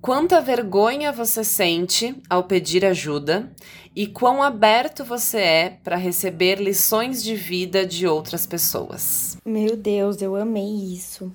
Quanta 0.00 0.40
vergonha 0.40 1.10
você 1.10 1.42
sente 1.42 2.14
ao 2.28 2.44
pedir 2.44 2.84
ajuda 2.84 3.50
e 3.96 4.06
quão 4.06 4.42
aberto 4.42 5.04
você 5.04 5.38
é 5.38 5.70
para 5.82 5.96
receber 5.96 6.60
lições 6.60 7.22
de 7.22 7.34
vida 7.34 7.86
de 7.86 8.06
outras 8.06 8.44
pessoas. 8.44 9.38
Meu 9.46 9.76
Deus, 9.76 10.20
eu 10.20 10.36
amei 10.36 10.92
isso. 10.92 11.32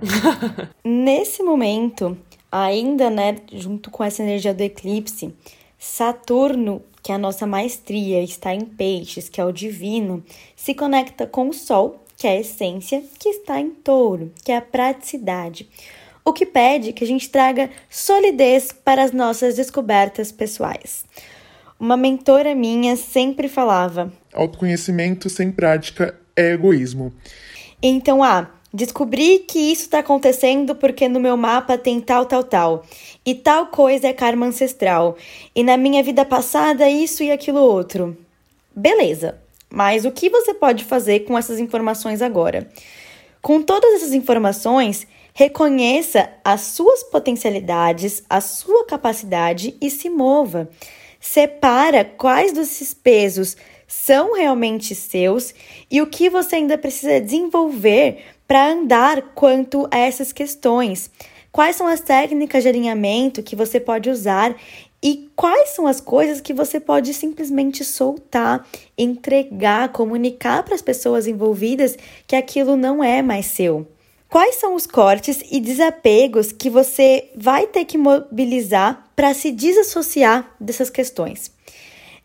Nesse 0.84 1.42
momento, 1.42 2.16
ainda, 2.50 3.10
né, 3.10 3.36
junto 3.52 3.90
com 3.90 4.04
essa 4.04 4.22
energia 4.22 4.54
do 4.54 4.62
eclipse, 4.62 5.34
Saturno 5.78 6.82
que 7.06 7.12
a 7.12 7.18
nossa 7.18 7.46
maestria 7.46 8.20
está 8.20 8.52
em 8.52 8.62
peixes, 8.62 9.28
que 9.28 9.40
é 9.40 9.44
o 9.44 9.52
divino, 9.52 10.24
se 10.56 10.74
conecta 10.74 11.24
com 11.24 11.48
o 11.48 11.52
Sol, 11.52 12.04
que 12.16 12.26
é 12.26 12.30
a 12.30 12.40
essência, 12.40 13.00
que 13.16 13.28
está 13.28 13.60
em 13.60 13.70
touro, 13.70 14.32
que 14.44 14.50
é 14.50 14.56
a 14.56 14.60
praticidade. 14.60 15.70
O 16.24 16.32
que 16.32 16.44
pede 16.44 16.92
que 16.92 17.04
a 17.04 17.06
gente 17.06 17.30
traga 17.30 17.70
solidez 17.88 18.72
para 18.72 19.04
as 19.04 19.12
nossas 19.12 19.54
descobertas 19.54 20.32
pessoais. 20.32 21.04
Uma 21.78 21.96
mentora 21.96 22.56
minha 22.56 22.96
sempre 22.96 23.48
falava: 23.48 24.12
autoconhecimento 24.34 25.30
sem 25.30 25.52
prática 25.52 26.18
é 26.34 26.54
egoísmo. 26.54 27.12
Então, 27.80 28.20
ah, 28.20 28.50
Descobri 28.72 29.38
que 29.40 29.58
isso 29.58 29.82
está 29.82 30.00
acontecendo 30.00 30.74
porque 30.74 31.08
no 31.08 31.20
meu 31.20 31.36
mapa 31.36 31.78
tem 31.78 32.00
tal, 32.00 32.26
tal, 32.26 32.42
tal. 32.42 32.84
E 33.24 33.34
tal 33.34 33.66
coisa 33.66 34.08
é 34.08 34.12
karma 34.12 34.46
ancestral. 34.46 35.16
E 35.54 35.62
na 35.62 35.76
minha 35.76 36.02
vida 36.02 36.24
passada, 36.24 36.88
isso 36.88 37.22
e 37.22 37.30
aquilo 37.30 37.60
outro. 37.60 38.16
Beleza. 38.74 39.38
Mas 39.70 40.04
o 40.04 40.12
que 40.12 40.28
você 40.28 40.52
pode 40.52 40.84
fazer 40.84 41.20
com 41.20 41.36
essas 41.36 41.58
informações 41.58 42.22
agora? 42.22 42.68
Com 43.40 43.62
todas 43.62 43.94
essas 43.94 44.12
informações, 44.12 45.06
reconheça 45.32 46.30
as 46.44 46.62
suas 46.62 47.02
potencialidades, 47.02 48.24
a 48.28 48.40
sua 48.40 48.86
capacidade 48.86 49.76
e 49.80 49.90
se 49.90 50.08
mova. 50.10 50.68
Separa 51.20 52.04
quais 52.04 52.52
desses 52.52 52.94
pesos 52.94 53.56
são 53.86 54.34
realmente 54.34 54.94
seus 54.94 55.54
e 55.90 56.02
o 56.02 56.06
que 56.06 56.28
você 56.28 56.56
ainda 56.56 56.76
precisa 56.76 57.20
desenvolver 57.20 58.24
para 58.46 58.72
andar 58.72 59.22
quanto 59.34 59.88
a 59.90 59.98
essas 59.98 60.32
questões. 60.32 61.10
Quais 61.50 61.76
são 61.76 61.86
as 61.86 62.00
técnicas 62.00 62.62
de 62.62 62.68
alinhamento 62.68 63.42
que 63.42 63.56
você 63.56 63.80
pode 63.80 64.10
usar 64.10 64.54
e 65.02 65.30
quais 65.34 65.70
são 65.70 65.86
as 65.86 66.00
coisas 66.00 66.40
que 66.40 66.52
você 66.52 66.78
pode 66.78 67.14
simplesmente 67.14 67.84
soltar, 67.84 68.66
entregar, 68.96 69.90
comunicar 69.90 70.62
para 70.62 70.74
as 70.74 70.82
pessoas 70.82 71.26
envolvidas 71.26 71.96
que 72.26 72.36
aquilo 72.36 72.76
não 72.76 73.02
é 73.02 73.22
mais 73.22 73.46
seu? 73.46 73.86
Quais 74.28 74.56
são 74.56 74.74
os 74.74 74.86
cortes 74.86 75.40
e 75.50 75.60
desapegos 75.60 76.52
que 76.52 76.68
você 76.68 77.30
vai 77.34 77.66
ter 77.66 77.84
que 77.84 77.96
mobilizar 77.96 79.08
para 79.14 79.32
se 79.32 79.50
desassociar 79.50 80.54
dessas 80.60 80.90
questões? 80.90 81.55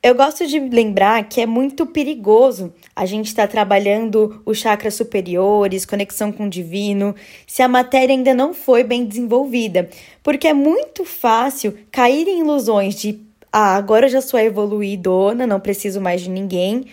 Eu 0.03 0.15
gosto 0.15 0.47
de 0.47 0.59
lembrar 0.59 1.29
que 1.29 1.39
é 1.39 1.45
muito 1.45 1.85
perigoso 1.85 2.73
a 2.95 3.05
gente 3.05 3.27
estar 3.27 3.45
tá 3.45 3.51
trabalhando 3.51 4.41
os 4.43 4.57
chakras 4.57 4.95
superiores, 4.95 5.85
conexão 5.85 6.31
com 6.31 6.47
o 6.47 6.49
divino, 6.49 7.13
se 7.45 7.61
a 7.61 7.67
matéria 7.67 8.15
ainda 8.15 8.33
não 8.33 8.51
foi 8.51 8.83
bem 8.83 9.05
desenvolvida, 9.05 9.87
porque 10.23 10.47
é 10.47 10.55
muito 10.55 11.05
fácil 11.05 11.77
cair 11.91 12.27
em 12.27 12.39
ilusões 12.39 12.95
de 12.95 13.19
ah, 13.53 13.75
agora 13.75 14.07
eu 14.07 14.09
já 14.09 14.21
sou 14.21 14.39
evoluidona, 14.39 15.45
não 15.45 15.59
preciso 15.59 16.01
mais 16.01 16.21
de 16.21 16.31
ninguém, 16.31 16.87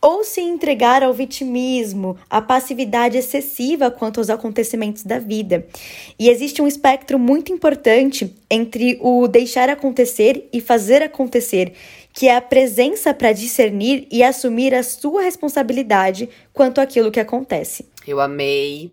ou 0.00 0.22
se 0.22 0.40
entregar 0.40 1.02
ao 1.02 1.14
vitimismo, 1.14 2.16
à 2.28 2.40
passividade 2.40 3.16
excessiva 3.16 3.90
quanto 3.90 4.20
aos 4.20 4.28
acontecimentos 4.28 5.02
da 5.02 5.18
vida. 5.18 5.66
E 6.18 6.28
existe 6.28 6.60
um 6.60 6.66
espectro 6.66 7.18
muito 7.18 7.50
importante 7.50 8.34
entre 8.50 8.98
o 9.00 9.26
deixar 9.26 9.70
acontecer 9.70 10.46
e 10.52 10.60
fazer 10.60 11.02
acontecer 11.02 11.72
que 12.14 12.28
é 12.28 12.36
a 12.36 12.40
presença 12.40 13.12
para 13.12 13.32
discernir 13.32 14.06
e 14.10 14.22
assumir 14.22 14.72
a 14.72 14.84
sua 14.84 15.22
responsabilidade 15.22 16.30
quanto 16.52 16.80
àquilo 16.80 17.10
que 17.10 17.18
acontece. 17.18 17.90
Eu 18.06 18.20
amei 18.20 18.92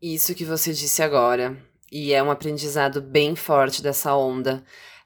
isso 0.00 0.34
que 0.36 0.44
você 0.44 0.72
disse 0.72 1.02
agora. 1.02 1.56
E 1.90 2.12
é 2.12 2.22
um 2.22 2.30
aprendizado 2.30 3.02
bem 3.02 3.34
forte 3.34 3.82
dessa 3.82 4.14
onda. 4.14 4.62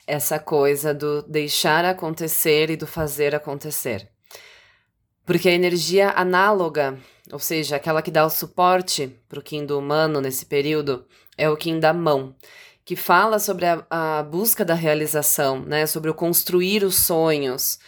Essa 0.07 0.39
coisa 0.39 0.93
do 0.93 1.23
deixar 1.23 1.87
acontecer 1.87 2.71
e 2.71 2.77
do 2.77 2.87
fazer 2.87 3.35
acontecer. 3.35 4.09
Porque 5.25 5.49
a 5.49 5.53
energia 5.53 6.11
análoga, 6.11 6.99
ou 7.33 7.39
seja, 7.39 7.77
aquela 7.77 8.03
que 8.03 8.11
dá 8.11 8.25
o 8.25 8.31
suporte 8.31 9.15
para 9.29 9.39
o 9.39 9.43
Kim 9.43 9.65
do 9.65 9.79
humano 9.79 10.21
nesse 10.21 10.45
período, 10.47 11.07
é 11.37 11.49
o 11.49 11.57
Kim 11.57 11.79
da 11.79 11.93
mão 11.93 12.35
que 12.89 12.97
fala 12.97 13.39
sobre 13.39 13.67
a, 13.67 13.85
a 13.91 14.23
busca 14.23 14.65
da 14.65 14.73
realização, 14.73 15.61
né? 15.61 15.85
Sobre 15.85 16.09
o 16.09 16.15
construir 16.15 16.83
os 16.83 16.97
sonhos, 16.97 17.79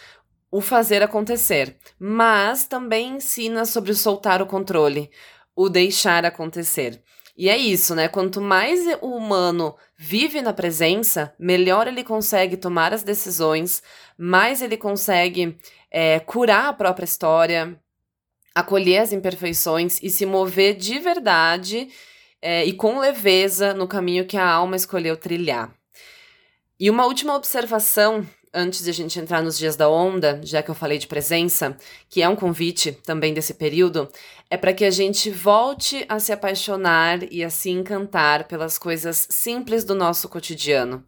o 0.50 0.60
fazer 0.60 1.02
acontecer, 1.02 1.78
mas 1.98 2.66
também 2.66 3.16
ensina 3.16 3.64
sobre 3.64 3.92
o 3.92 3.94
soltar 3.94 4.42
o 4.42 4.46
controle, 4.46 5.10
o 5.56 5.70
deixar 5.70 6.26
acontecer. 6.26 7.02
E 7.34 7.48
é 7.48 7.56
isso, 7.56 7.94
né? 7.94 8.08
Quanto 8.08 8.42
mais 8.42 8.80
o 9.00 9.16
humano 9.16 9.74
vive 9.96 10.42
na 10.42 10.52
presença, 10.52 11.34
melhor 11.38 11.88
ele 11.88 12.04
consegue 12.04 12.58
tomar 12.58 12.92
as 12.92 13.02
decisões, 13.02 13.82
mais 14.18 14.60
ele 14.60 14.76
consegue 14.76 15.56
é, 15.90 16.20
curar 16.20 16.66
a 16.66 16.74
própria 16.74 17.06
história, 17.06 17.74
acolher 18.54 18.98
as 18.98 19.14
imperfeições 19.14 19.98
e 20.02 20.10
se 20.10 20.26
mover 20.26 20.76
de 20.76 20.98
verdade 20.98 21.88
é, 22.42 22.64
e 22.64 22.72
com 22.72 22.98
leveza 22.98 23.74
no 23.74 23.86
caminho 23.86 24.26
que 24.26 24.36
a 24.36 24.48
alma 24.48 24.76
escolheu 24.76 25.16
trilhar. 25.16 25.72
E 26.78 26.88
uma 26.88 27.04
última 27.04 27.34
observação 27.34 28.26
antes 28.52 28.82
de 28.82 28.90
a 28.90 28.92
gente 28.92 29.18
entrar 29.18 29.42
nos 29.42 29.56
dias 29.56 29.76
da 29.76 29.88
onda, 29.88 30.40
já 30.42 30.62
que 30.62 30.70
eu 30.70 30.74
falei 30.74 30.98
de 30.98 31.06
presença, 31.06 31.76
que 32.08 32.22
é 32.22 32.28
um 32.28 32.34
convite 32.34 32.92
também 32.92 33.32
desse 33.32 33.54
período, 33.54 34.08
é 34.48 34.56
para 34.56 34.74
que 34.74 34.84
a 34.84 34.90
gente 34.90 35.30
volte 35.30 36.04
a 36.08 36.18
se 36.18 36.32
apaixonar 36.32 37.32
e 37.32 37.44
a 37.44 37.50
se 37.50 37.70
encantar 37.70 38.48
pelas 38.48 38.76
coisas 38.76 39.26
simples 39.30 39.84
do 39.84 39.94
nosso 39.94 40.28
cotidiano. 40.28 41.04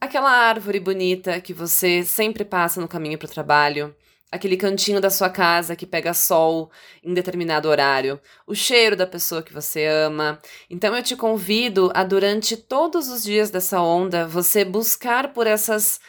Aquela 0.00 0.30
árvore 0.30 0.80
bonita 0.80 1.40
que 1.40 1.54
você 1.54 2.02
sempre 2.02 2.44
passa 2.44 2.80
no 2.80 2.88
caminho 2.88 3.18
para 3.18 3.26
o 3.26 3.30
trabalho, 3.30 3.94
aquele 4.32 4.56
cantinho 4.56 4.98
da 4.98 5.10
sua 5.10 5.28
casa 5.28 5.76
que 5.76 5.86
pega 5.86 6.14
sol 6.14 6.70
em 7.04 7.12
determinado 7.12 7.68
horário, 7.68 8.18
o 8.46 8.54
cheiro 8.54 8.96
da 8.96 9.06
pessoa 9.06 9.42
que 9.42 9.52
você 9.52 9.84
ama. 9.84 10.40
Então 10.70 10.96
eu 10.96 11.02
te 11.02 11.14
convido 11.14 11.92
a 11.94 12.02
durante 12.02 12.56
todos 12.56 13.08
os 13.08 13.22
dias 13.22 13.50
dessa 13.50 13.82
onda 13.82 14.26
você 14.26 14.64
buscar 14.64 15.34
por 15.34 15.46
essas 15.46 16.00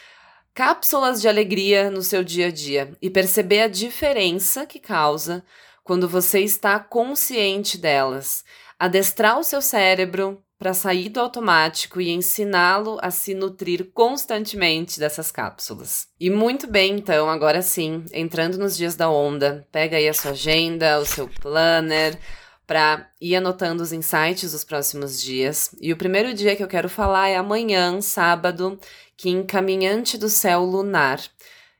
cápsulas 0.53 1.19
de 1.19 1.27
alegria 1.27 1.91
no 1.91 2.01
seu 2.01 2.23
dia 2.23 2.47
a 2.47 2.51
dia 2.51 2.95
e 3.01 3.09
perceber 3.09 3.61
a 3.61 3.67
diferença 3.67 4.65
que 4.65 4.79
causa 4.79 5.43
quando 5.83 6.07
você 6.07 6.39
está 6.39 6.79
consciente 6.79 7.77
delas. 7.77 8.45
Adestrar 8.79 9.37
o 9.37 9.43
seu 9.43 9.61
cérebro 9.61 10.41
para 10.63 10.73
sair 10.73 11.09
do 11.09 11.19
automático 11.19 11.99
e 11.99 12.09
ensiná-lo 12.09 12.97
a 13.01 13.11
se 13.11 13.33
nutrir 13.33 13.91
constantemente 13.93 14.97
dessas 14.97 15.29
cápsulas. 15.29 16.07
E 16.17 16.29
muito 16.29 16.67
bem, 16.67 16.95
então, 16.95 17.29
agora 17.29 17.61
sim, 17.61 18.05
entrando 18.13 18.57
nos 18.57 18.77
dias 18.77 18.95
da 18.95 19.09
onda, 19.09 19.67
pega 19.73 19.97
aí 19.97 20.07
a 20.07 20.13
sua 20.13 20.31
agenda, 20.31 20.99
o 20.99 21.05
seu 21.05 21.27
planner, 21.27 22.17
para 22.65 23.09
ir 23.19 23.35
anotando 23.35 23.83
os 23.83 23.91
insights 23.91 24.53
dos 24.53 24.63
próximos 24.63 25.21
dias. 25.21 25.75
E 25.81 25.91
o 25.91 25.97
primeiro 25.97 26.33
dia 26.33 26.55
que 26.55 26.63
eu 26.63 26.67
quero 26.69 26.87
falar 26.87 27.27
é 27.27 27.35
amanhã, 27.35 27.99
sábado, 27.99 28.79
que 29.17 29.29
Encaminhante 29.29 30.17
do 30.17 30.29
Céu 30.29 30.63
Lunar 30.63 31.19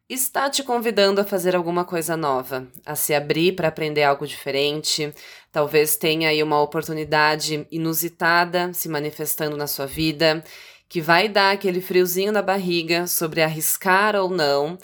está 0.09 0.49
te 0.49 0.61
convidando 0.61 1.21
a 1.21 1.23
fazer 1.23 1.55
alguma 1.55 1.85
coisa 1.85 2.17
nova, 2.17 2.67
a 2.85 2.95
se 2.95 3.15
abrir 3.15 3.53
para 3.53 3.69
aprender 3.69 4.03
algo 4.03 4.27
diferente. 4.27 5.13
Talvez 5.53 5.95
tenha 5.95 6.29
aí 6.29 6.41
uma 6.41 6.59
oportunidade 6.59 7.67
inusitada 7.71 8.73
se 8.73 8.89
manifestando 8.89 9.55
na 9.55 9.67
sua 9.67 9.85
vida, 9.85 10.43
que 10.89 10.99
vai 10.99 11.29
dar 11.29 11.51
aquele 11.51 11.79
friozinho 11.79 12.31
na 12.31 12.41
barriga 12.41 13.05
sobre 13.05 13.39
arriscar 13.39 14.15
ou 14.15 14.31
não. 14.31 14.79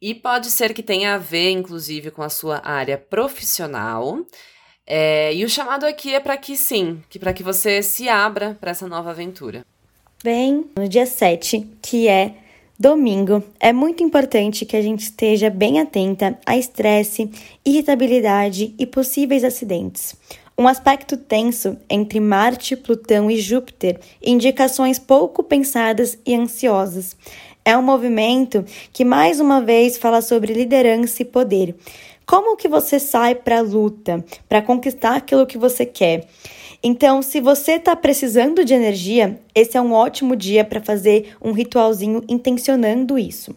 E 0.00 0.14
pode 0.14 0.52
ser 0.52 0.72
que 0.72 0.84
tenha 0.84 1.16
a 1.16 1.18
ver, 1.18 1.50
inclusive, 1.50 2.12
com 2.12 2.22
a 2.22 2.28
sua 2.28 2.62
área 2.64 2.96
profissional. 2.96 4.24
É, 4.86 5.34
e 5.34 5.44
o 5.44 5.48
chamado 5.48 5.84
aqui 5.84 6.14
é 6.14 6.20
para 6.20 6.36
que 6.36 6.56
sim, 6.56 7.02
que 7.10 7.18
para 7.18 7.32
que 7.32 7.42
você 7.42 7.82
se 7.82 8.08
abra 8.08 8.56
para 8.60 8.70
essa 8.70 8.86
nova 8.86 9.10
aventura. 9.10 9.66
Bem, 10.22 10.70
no 10.78 10.88
dia 10.88 11.06
7, 11.06 11.66
que 11.82 12.06
é 12.06 12.36
domingo, 12.78 13.42
é 13.60 13.72
muito 13.72 14.02
importante 14.02 14.64
que 14.64 14.76
a 14.76 14.82
gente 14.82 15.00
esteja 15.00 15.48
bem 15.48 15.80
atenta 15.80 16.38
a 16.44 16.56
estresse, 16.56 17.30
irritabilidade 17.64 18.74
e 18.78 18.86
possíveis 18.86 19.44
acidentes. 19.44 20.16
Um 20.56 20.68
aspecto 20.68 21.16
tenso 21.16 21.76
entre 21.90 22.20
Marte, 22.20 22.76
Plutão 22.76 23.30
e 23.30 23.36
Júpiter, 23.36 23.98
indicações 24.22 24.98
pouco 24.98 25.42
pensadas 25.42 26.18
e 26.24 26.34
ansiosas. 26.34 27.16
É 27.64 27.76
um 27.76 27.82
movimento 27.82 28.64
que 28.92 29.04
mais 29.04 29.40
uma 29.40 29.60
vez 29.60 29.96
fala 29.96 30.20
sobre 30.20 30.52
liderança 30.52 31.22
e 31.22 31.24
poder. 31.24 31.74
Como 32.26 32.56
que 32.56 32.68
você 32.68 32.98
sai 32.98 33.34
para 33.34 33.58
a 33.58 33.62
luta, 33.62 34.24
para 34.48 34.62
conquistar 34.62 35.16
aquilo 35.16 35.46
que 35.46 35.58
você 35.58 35.84
quer? 35.84 36.26
Então, 36.86 37.22
se 37.22 37.40
você 37.40 37.72
está 37.72 37.96
precisando 37.96 38.62
de 38.62 38.74
energia, 38.74 39.40
esse 39.54 39.74
é 39.74 39.80
um 39.80 39.94
ótimo 39.94 40.36
dia 40.36 40.62
para 40.62 40.82
fazer 40.82 41.34
um 41.40 41.52
ritualzinho 41.52 42.22
intencionando 42.28 43.18
isso. 43.18 43.56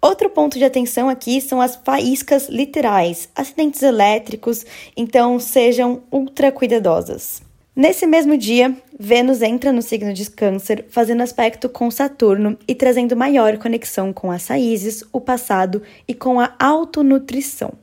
Outro 0.00 0.30
ponto 0.30 0.56
de 0.58 0.64
atenção 0.64 1.10
aqui 1.10 1.38
são 1.38 1.60
as 1.60 1.76
faíscas 1.76 2.48
literais, 2.48 3.28
acidentes 3.36 3.82
elétricos, 3.82 4.64
então 4.96 5.38
sejam 5.38 6.02
ultra 6.10 6.50
cuidadosas. 6.50 7.42
Nesse 7.76 8.06
mesmo 8.06 8.38
dia, 8.38 8.74
Vênus 8.98 9.42
entra 9.42 9.70
no 9.70 9.82
signo 9.82 10.14
de 10.14 10.30
Câncer, 10.30 10.86
fazendo 10.88 11.22
aspecto 11.22 11.68
com 11.68 11.90
Saturno 11.90 12.56
e 12.66 12.74
trazendo 12.74 13.14
maior 13.14 13.58
conexão 13.58 14.14
com 14.14 14.30
as 14.30 14.46
raízes, 14.46 15.04
o 15.12 15.20
passado 15.20 15.82
e 16.08 16.14
com 16.14 16.40
a 16.40 16.54
autonutrição. 16.58 17.74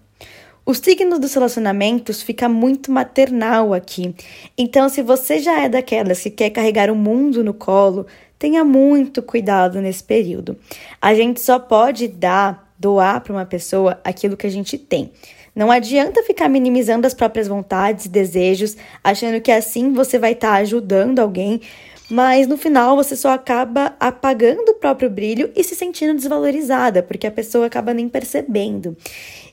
O 0.67 0.73
signo 0.73 1.17
dos 1.17 1.33
relacionamentos 1.33 2.21
fica 2.21 2.49
muito 2.49 2.91
maternal 2.91 3.73
aqui. 3.73 4.13
Então, 4.57 4.89
se 4.89 5.01
você 5.01 5.39
já 5.39 5.61
é 5.61 5.69
daquelas 5.69 6.19
que 6.19 6.29
quer 6.29 6.49
carregar 6.49 6.91
o 6.91 6.95
mundo 6.95 7.41
no 7.41 7.53
colo, 7.53 8.05
tenha 8.37 8.65
muito 8.65 9.21
cuidado 9.21 9.79
nesse 9.79 10.03
período. 10.03 10.57
A 11.01 11.15
gente 11.15 11.39
só 11.39 11.57
pode 11.57 12.09
dar, 12.09 12.69
doar 12.77 13.21
para 13.21 13.31
uma 13.31 13.45
pessoa 13.45 13.97
aquilo 14.03 14.35
que 14.35 14.45
a 14.45 14.49
gente 14.49 14.77
tem. 14.77 15.09
Não 15.55 15.71
adianta 15.71 16.21
ficar 16.21 16.49
minimizando 16.49 17.07
as 17.07 17.13
próprias 17.13 17.47
vontades 17.47 18.03
e 18.03 18.09
desejos, 18.09 18.75
achando 19.01 19.39
que 19.39 19.53
assim 19.53 19.93
você 19.93 20.19
vai 20.19 20.33
estar 20.33 20.49
tá 20.51 20.55
ajudando 20.55 21.19
alguém, 21.19 21.61
mas 22.09 22.45
no 22.45 22.57
final 22.57 22.97
você 22.97 23.15
só 23.15 23.29
acaba 23.29 23.95
apagando 24.01 24.71
o 24.71 24.75
próprio 24.75 25.09
brilho 25.09 25.49
e 25.55 25.63
se 25.63 25.75
sentindo 25.75 26.13
desvalorizada, 26.13 27.01
porque 27.01 27.25
a 27.25 27.31
pessoa 27.31 27.67
acaba 27.67 27.93
nem 27.93 28.09
percebendo. 28.09 28.97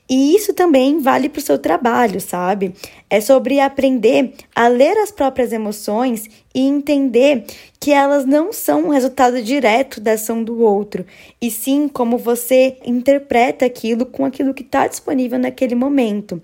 E 0.07 0.35
isso 0.35 0.53
também 0.53 0.99
vale 0.99 1.27
para 1.29 1.39
o 1.39 1.43
seu 1.43 1.57
trabalho, 1.57 2.21
sabe? 2.21 2.75
É 3.09 3.19
sobre 3.19 3.59
aprender 3.59 4.33
a 4.55 4.67
ler 4.67 4.95
as 4.99 5.09
próprias 5.09 5.51
emoções 5.51 6.29
e 6.53 6.61
entender 6.61 7.45
que 7.79 7.91
elas 7.91 8.23
não 8.25 8.53
são 8.53 8.85
um 8.85 8.89
resultado 8.89 9.41
direto 9.41 9.99
da 9.99 10.13
ação 10.13 10.43
do 10.43 10.61
outro, 10.61 11.05
e 11.41 11.49
sim 11.49 11.87
como 11.87 12.17
você 12.17 12.77
interpreta 12.85 13.65
aquilo 13.65 14.05
com 14.05 14.25
aquilo 14.25 14.53
que 14.53 14.63
está 14.63 14.87
disponível 14.87 15.39
naquele 15.39 15.73
momento. 15.73 16.41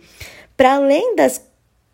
Para 0.58 0.76
além 0.76 1.16
das 1.16 1.42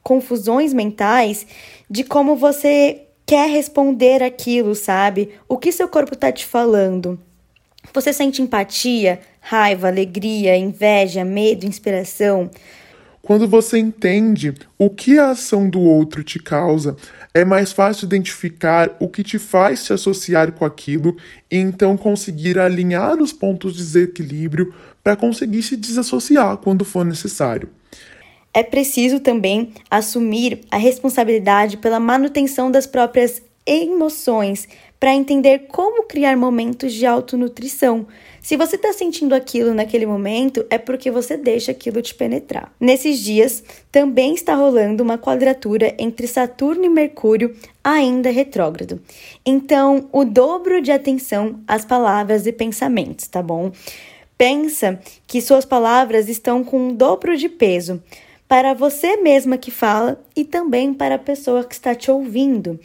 confusões 0.01 0.73
mentais 0.73 1.45
de 1.89 2.03
como 2.05 2.35
você 2.37 3.01
quer 3.25 3.49
responder 3.49 4.23
aquilo, 4.23 4.73
sabe? 4.73 5.31
O 5.49 5.57
que 5.57 5.69
seu 5.69 5.89
corpo 5.89 6.13
está 6.13 6.31
te 6.31 6.45
falando. 6.45 7.19
Você 7.93 8.13
sente 8.13 8.41
empatia, 8.41 9.19
raiva, 9.47 9.87
alegria, 9.87 10.57
inveja, 10.57 11.23
medo, 11.23 11.65
inspiração? 11.65 12.51
Quando 13.21 13.47
você 13.47 13.77
entende 13.77 14.53
o 14.77 14.89
que 14.89 15.17
a 15.17 15.29
ação 15.29 15.69
do 15.69 15.79
outro 15.79 16.21
te 16.21 16.37
causa, 16.37 16.95
é 17.33 17.45
mais 17.45 17.71
fácil 17.71 18.05
identificar 18.05 18.95
o 18.99 19.07
que 19.07 19.23
te 19.23 19.39
faz 19.39 19.79
se 19.79 19.93
associar 19.93 20.51
com 20.51 20.65
aquilo 20.65 21.15
e 21.49 21.57
então 21.57 21.95
conseguir 21.95 22.59
alinhar 22.59 23.21
os 23.21 23.31
pontos 23.31 23.73
de 23.73 23.79
desequilíbrio 23.79 24.73
para 25.01 25.15
conseguir 25.15 25.63
se 25.63 25.77
desassociar 25.77 26.57
quando 26.57 26.83
for 26.83 27.05
necessário. 27.05 27.69
É 28.53 28.63
preciso 28.63 29.19
também 29.19 29.73
assumir 29.89 30.61
a 30.69 30.77
responsabilidade 30.77 31.77
pela 31.77 31.99
manutenção 31.99 32.69
das 32.69 32.85
próprias 32.85 33.41
emoções 33.65 34.67
para 34.99 35.13
entender 35.13 35.67
como 35.67 36.03
criar 36.03 36.35
momentos 36.35 36.93
de 36.93 37.05
autonutrição. 37.05 38.07
Se 38.41 38.55
você 38.55 38.77
está 38.77 38.93
sentindo 38.93 39.35
aquilo 39.35 39.73
naquele 39.73 40.05
momento, 40.05 40.65
é 40.69 40.77
porque 40.77 41.11
você 41.11 41.37
deixa 41.37 41.71
aquilo 41.71 42.01
te 42.01 42.15
penetrar. 42.15 42.73
Nesses 42.79 43.19
dias, 43.19 43.63
também 43.91 44.33
está 44.33 44.55
rolando 44.55 45.03
uma 45.03 45.17
quadratura 45.17 45.93
entre 45.99 46.27
Saturno 46.27 46.85
e 46.85 46.89
Mercúrio, 46.89 47.55
ainda 47.83 48.31
retrógrado. 48.31 49.01
Então, 49.45 50.07
o 50.11 50.23
dobro 50.23 50.81
de 50.81 50.91
atenção 50.91 51.59
às 51.67 51.85
palavras 51.85 52.47
e 52.47 52.51
pensamentos, 52.51 53.27
tá 53.27 53.43
bom? 53.43 53.71
Pensa 54.37 54.99
que 55.25 55.41
suas 55.41 55.65
palavras 55.65 56.29
estão 56.29 56.63
com 56.63 56.89
um 56.89 56.93
dobro 56.93 57.35
de 57.35 57.49
peso 57.49 58.01
para 58.47 58.73
você 58.73 59.17
mesma 59.17 59.57
que 59.57 59.71
fala 59.71 60.23
e 60.35 60.45
também 60.45 60.93
para 60.93 61.15
a 61.15 61.19
pessoa 61.19 61.65
que 61.65 61.73
está 61.73 61.93
te 61.93 62.09
ouvindo. 62.09 62.79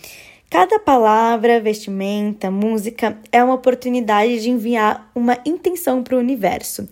Cada 0.53 0.79
palavra, 0.79 1.63
vestimenta, 1.63 2.51
música 2.51 3.19
é 3.33 3.43
uma 3.43 3.55
oportunidade 3.55 4.43
de 4.43 4.51
enviar 4.51 5.11
uma 5.15 5.39
intenção 5.47 6.03
para 6.03 6.15
o 6.15 6.19
universo. 6.19 6.87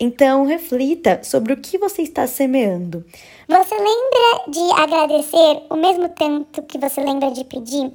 Então, 0.00 0.44
reflita 0.44 1.20
sobre 1.22 1.52
o 1.52 1.56
que 1.56 1.78
você 1.78 2.02
está 2.02 2.26
semeando. 2.26 3.04
Você 3.46 3.76
lembra 3.76 4.50
de 4.50 4.82
agradecer 4.82 5.62
o 5.70 5.76
mesmo 5.76 6.08
tanto 6.08 6.60
que 6.64 6.76
você 6.76 7.00
lembra 7.04 7.30
de 7.30 7.44
pedir? 7.44 7.92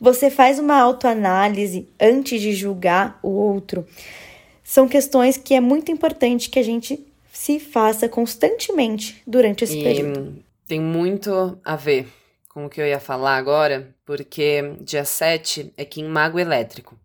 Você 0.00 0.30
faz 0.30 0.60
uma 0.60 0.80
autoanálise 0.80 1.88
antes 2.00 2.40
de 2.40 2.52
julgar 2.52 3.18
o 3.24 3.30
outro. 3.30 3.84
são 4.62 4.86
questões 4.86 5.36
que 5.36 5.52
é 5.52 5.60
muito 5.60 5.90
importante 5.90 6.48
que 6.48 6.60
a 6.60 6.64
gente 6.64 7.04
se 7.32 7.58
faça 7.58 8.08
constantemente 8.08 9.20
durante 9.26 9.64
esse 9.64 9.80
e 9.80 9.82
período. 9.82 10.44
Tem 10.64 10.78
muito 10.78 11.58
a 11.64 11.74
ver 11.74 12.19
com 12.60 12.66
o 12.66 12.70
que 12.70 12.80
eu 12.80 12.86
ia 12.86 13.00
falar 13.00 13.36
agora, 13.36 13.94
porque 14.04 14.74
dia 14.80 15.04
7 15.04 15.72
é 15.76 15.84
Kim 15.84 16.04
Mago 16.04 16.38
Elétrico. 16.38 16.98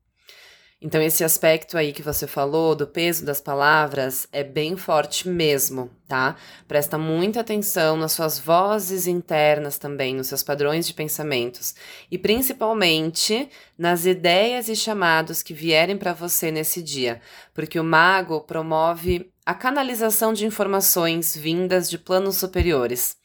Então, 0.81 1.01
esse 1.01 1.23
aspecto 1.23 1.77
aí 1.77 1.93
que 1.93 2.01
você 2.01 2.27
falou 2.27 2.75
do 2.75 2.85
peso 2.85 3.25
das 3.25 3.39
palavras 3.39 4.27
é 4.31 4.43
bem 4.43 4.75
forte 4.75 5.27
mesmo, 5.27 5.89
tá? 6.07 6.35
Presta 6.67 6.97
muita 6.97 7.39
atenção 7.39 7.95
nas 7.95 8.11
suas 8.11 8.37
vozes 8.37 9.07
internas 9.07 9.79
também, 9.79 10.13
nos 10.13 10.27
seus 10.27 10.43
padrões 10.43 10.85
de 10.85 10.93
pensamentos 10.93 11.73
e 12.11 12.17
principalmente 12.17 13.49
nas 13.77 14.05
ideias 14.05 14.67
e 14.67 14.75
chamados 14.75 15.41
que 15.41 15.53
vierem 15.53 15.97
para 15.97 16.13
você 16.13 16.51
nesse 16.51 16.83
dia, 16.83 17.21
porque 17.53 17.79
o 17.79 17.83
mago 17.83 18.41
promove 18.41 19.31
a 19.45 19.53
canalização 19.53 20.33
de 20.33 20.45
informações 20.45 21.35
vindas 21.35 21.89
de 21.89 21.97
planos 21.97 22.37
superiores. 22.37 23.17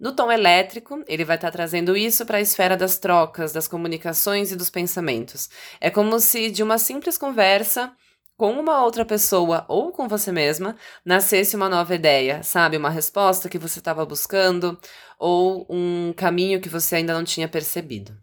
No 0.00 0.12
tom 0.12 0.32
elétrico, 0.32 1.04
ele 1.06 1.26
vai 1.26 1.36
estar 1.36 1.48
tá 1.48 1.52
trazendo 1.52 1.94
isso 1.94 2.24
para 2.24 2.38
a 2.38 2.40
esfera 2.40 2.74
das 2.74 2.96
trocas, 2.96 3.52
das 3.52 3.68
comunicações 3.68 4.50
e 4.50 4.56
dos 4.56 4.70
pensamentos. 4.70 5.50
É 5.78 5.90
como 5.90 6.18
se 6.18 6.50
de 6.50 6.62
uma 6.62 6.78
simples 6.78 7.18
conversa 7.18 7.92
com 8.34 8.58
uma 8.58 8.82
outra 8.82 9.04
pessoa 9.04 9.66
ou 9.68 9.92
com 9.92 10.08
você 10.08 10.32
mesma 10.32 10.74
nascesse 11.04 11.54
uma 11.54 11.68
nova 11.68 11.94
ideia, 11.94 12.42
sabe? 12.42 12.78
Uma 12.78 12.88
resposta 12.88 13.50
que 13.50 13.58
você 13.58 13.78
estava 13.78 14.06
buscando 14.06 14.78
ou 15.18 15.66
um 15.68 16.14
caminho 16.16 16.62
que 16.62 16.70
você 16.70 16.96
ainda 16.96 17.12
não 17.12 17.22
tinha 17.22 17.46
percebido. 17.46 18.16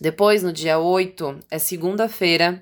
Depois, 0.00 0.42
no 0.42 0.52
dia 0.52 0.80
8, 0.80 1.38
é 1.48 1.60
segunda-feira, 1.60 2.60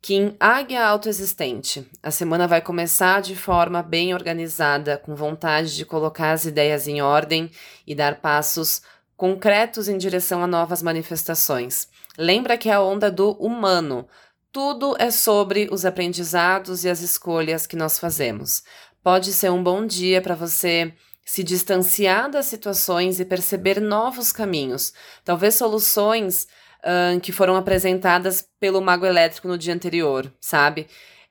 Kim 0.00 0.36
Águia 0.38 0.86
Autoexistente. 0.86 1.86
A 2.02 2.10
semana 2.10 2.46
vai 2.46 2.60
começar 2.60 3.20
de 3.20 3.34
forma 3.34 3.82
bem 3.82 4.14
organizada, 4.14 4.96
com 4.96 5.14
vontade 5.14 5.74
de 5.74 5.84
colocar 5.84 6.30
as 6.30 6.44
ideias 6.44 6.86
em 6.86 7.02
ordem 7.02 7.50
e 7.86 7.94
dar 7.94 8.20
passos 8.20 8.80
concretos 9.16 9.88
em 9.88 9.98
direção 9.98 10.42
a 10.42 10.46
novas 10.46 10.82
manifestações. 10.82 11.88
Lembra 12.16 12.56
que 12.56 12.68
é 12.68 12.74
a 12.74 12.80
onda 12.80 13.10
do 13.10 13.32
humano. 13.32 14.08
Tudo 14.52 14.94
é 14.98 15.10
sobre 15.10 15.68
os 15.70 15.84
aprendizados 15.84 16.84
e 16.84 16.88
as 16.88 17.00
escolhas 17.00 17.66
que 17.66 17.76
nós 17.76 17.98
fazemos. 17.98 18.62
Pode 19.02 19.32
ser 19.32 19.50
um 19.50 19.62
bom 19.62 19.84
dia 19.84 20.22
para 20.22 20.36
você 20.36 20.94
se 21.24 21.42
distanciar 21.42 22.30
das 22.30 22.46
situações 22.46 23.20
e 23.20 23.24
perceber 23.24 23.80
novos 23.80 24.32
caminhos, 24.32 24.94
talvez 25.24 25.56
soluções 25.56 26.46
uh, 26.84 27.20
que 27.20 27.32
foram 27.32 27.56
apresentadas 27.56 28.46
pelo 28.60 28.80
Mago 28.80 29.06
Elétrico 29.06 29.48
no 29.48 29.58
dia 29.58 29.74
anterior, 29.74 30.32
sabe? 30.40 30.86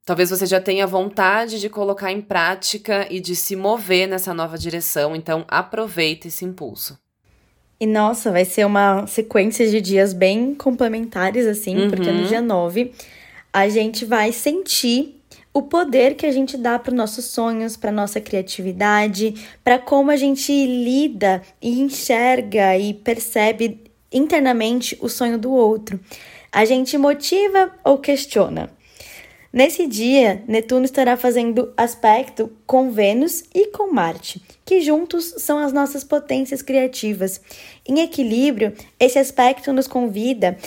Talvez 0.06 0.30
você 0.30 0.46
já 0.46 0.62
tenha 0.62 0.88
vontade 0.88 1.60
de 1.60 1.70
colocar 1.70 2.12
em 2.12 2.22
prática 2.22 3.06
e 3.10 3.20
de 3.20 3.36
se 3.36 3.56
mover 3.56 4.08
nessa 4.08 4.34
nova 4.34 4.58
direção, 4.58 5.16
então 5.16 5.44
aproveita 5.50 6.28
esse 6.28 6.46
impulso. 6.46 6.98
E 7.80 7.86
nossa, 7.86 8.32
vai 8.32 8.46
ser 8.46 8.66
uma 8.66 9.06
sequência 9.06 9.70
de 9.70 9.82
dias 9.82 10.14
bem 10.14 10.56
complementares, 10.56 11.46
assim, 11.46 11.78
uhum. 11.78 11.90
porque 11.90 12.12
no 12.12 12.26
dia 12.26 12.42
9 12.42 12.92
a 13.52 13.68
gente 13.70 14.06
vai 14.06 14.32
sentir 14.32 15.22
o 15.54 15.64
poder 15.64 16.16
que 16.16 16.26
a 16.26 16.32
gente 16.32 16.56
dá 16.56 16.78
para 16.78 16.92
os 16.92 16.98
nossos 16.98 17.26
sonhos, 17.26 17.76
para 17.76 17.92
nossa 17.92 18.22
criatividade, 18.22 19.34
para 19.64 19.80
como 19.80 20.12
a 20.12 20.16
gente 20.16 20.52
lida 20.52 21.42
e 21.62 21.82
enxerga 21.82 22.78
e 22.78 22.94
percebe 22.94 23.87
internamente 24.18 24.98
o 25.02 25.08
sonho 25.08 25.38
do 25.38 25.52
outro. 25.52 26.00
A 26.52 26.66
gente 26.66 26.98
motiva 26.98 27.72
ou 27.84 27.98
questiona. 27.98 28.70
Nesse 29.52 29.88
dia, 29.88 30.44
Netuno 30.48 30.86
estará 30.86 31.16
fazendo 31.16 31.74
aspecto 31.78 32.52
com 32.66 32.92
Vênus 32.92 33.44
e 33.56 33.68
com 33.68 33.92
Marte, 33.92 34.42
que 34.66 34.82
juntos 34.82 35.36
são 35.38 35.58
as 35.58 35.72
nossas 35.72 36.04
potências 36.04 36.62
criativas. 36.62 37.42
Em 37.88 38.02
equilíbrio, 38.02 38.74
esse 39.00 39.18
aspecto 39.18 39.72
nos 39.72 39.88
convida 39.88 40.58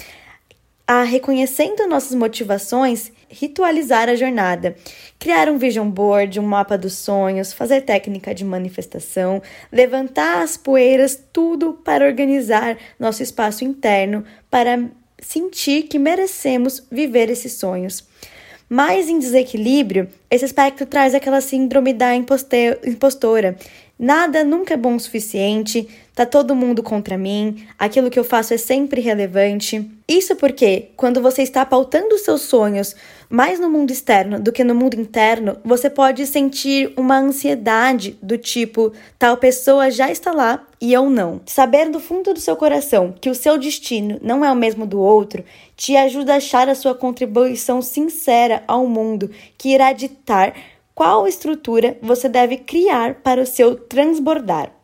a, 0.86 1.02
reconhecendo 1.02 1.86
nossas 1.86 2.16
motivações, 2.16 3.12
ritualizar 3.30 4.08
a 4.08 4.16
jornada, 4.16 4.74
criar 5.18 5.48
um 5.48 5.56
vision 5.56 5.88
board, 5.88 6.40
um 6.40 6.42
mapa 6.42 6.76
dos 6.76 6.94
sonhos, 6.94 7.52
fazer 7.52 7.82
técnica 7.82 8.34
de 8.34 8.44
manifestação, 8.44 9.40
levantar 9.70 10.42
as 10.42 10.56
poeiras, 10.56 11.22
tudo 11.32 11.74
para 11.84 12.06
organizar 12.06 12.76
nosso 12.98 13.22
espaço 13.22 13.64
interno, 13.64 14.24
para 14.50 14.82
sentir 15.20 15.84
que 15.84 15.98
merecemos 15.98 16.82
viver 16.90 17.30
esses 17.30 17.52
sonhos. 17.52 18.04
Mas 18.68 19.08
em 19.08 19.18
desequilíbrio, 19.18 20.08
esse 20.30 20.44
aspecto 20.44 20.86
traz 20.86 21.14
aquela 21.14 21.40
síndrome 21.40 21.92
da 21.92 22.14
impostora. 22.14 23.56
Nada 23.98 24.44
nunca 24.44 24.74
é 24.74 24.76
bom 24.76 24.94
o 24.94 25.00
suficiente, 25.00 25.88
tá 26.14 26.24
todo 26.24 26.54
mundo 26.54 26.82
contra 26.82 27.18
mim, 27.18 27.66
aquilo 27.78 28.08
que 28.08 28.18
eu 28.18 28.24
faço 28.24 28.54
é 28.54 28.56
sempre 28.56 29.00
relevante. 29.00 29.90
Isso 30.10 30.34
porque, 30.34 30.88
quando 30.96 31.22
você 31.22 31.40
está 31.40 31.64
pautando 31.64 32.18
seus 32.18 32.40
sonhos 32.40 32.96
mais 33.28 33.60
no 33.60 33.70
mundo 33.70 33.92
externo 33.92 34.40
do 34.40 34.50
que 34.50 34.64
no 34.64 34.74
mundo 34.74 34.94
interno, 35.00 35.58
você 35.64 35.88
pode 35.88 36.26
sentir 36.26 36.92
uma 36.96 37.16
ansiedade 37.16 38.18
do 38.20 38.36
tipo: 38.36 38.92
tal 39.16 39.36
pessoa 39.36 39.88
já 39.88 40.10
está 40.10 40.32
lá 40.32 40.66
e 40.80 40.92
eu 40.92 41.08
não. 41.08 41.40
Saber 41.46 41.88
do 41.88 42.00
fundo 42.00 42.34
do 42.34 42.40
seu 42.40 42.56
coração 42.56 43.14
que 43.20 43.30
o 43.30 43.36
seu 43.36 43.56
destino 43.56 44.18
não 44.20 44.44
é 44.44 44.50
o 44.50 44.56
mesmo 44.56 44.84
do 44.84 44.98
outro 44.98 45.44
te 45.76 45.96
ajuda 45.96 46.32
a 46.32 46.36
achar 46.38 46.68
a 46.68 46.74
sua 46.74 46.92
contribuição 46.92 47.80
sincera 47.80 48.64
ao 48.66 48.88
mundo, 48.88 49.30
que 49.56 49.68
irá 49.68 49.92
ditar 49.92 50.54
qual 50.92 51.28
estrutura 51.28 51.96
você 52.02 52.28
deve 52.28 52.56
criar 52.56 53.20
para 53.22 53.40
o 53.40 53.46
seu 53.46 53.76
transbordar. 53.76 54.79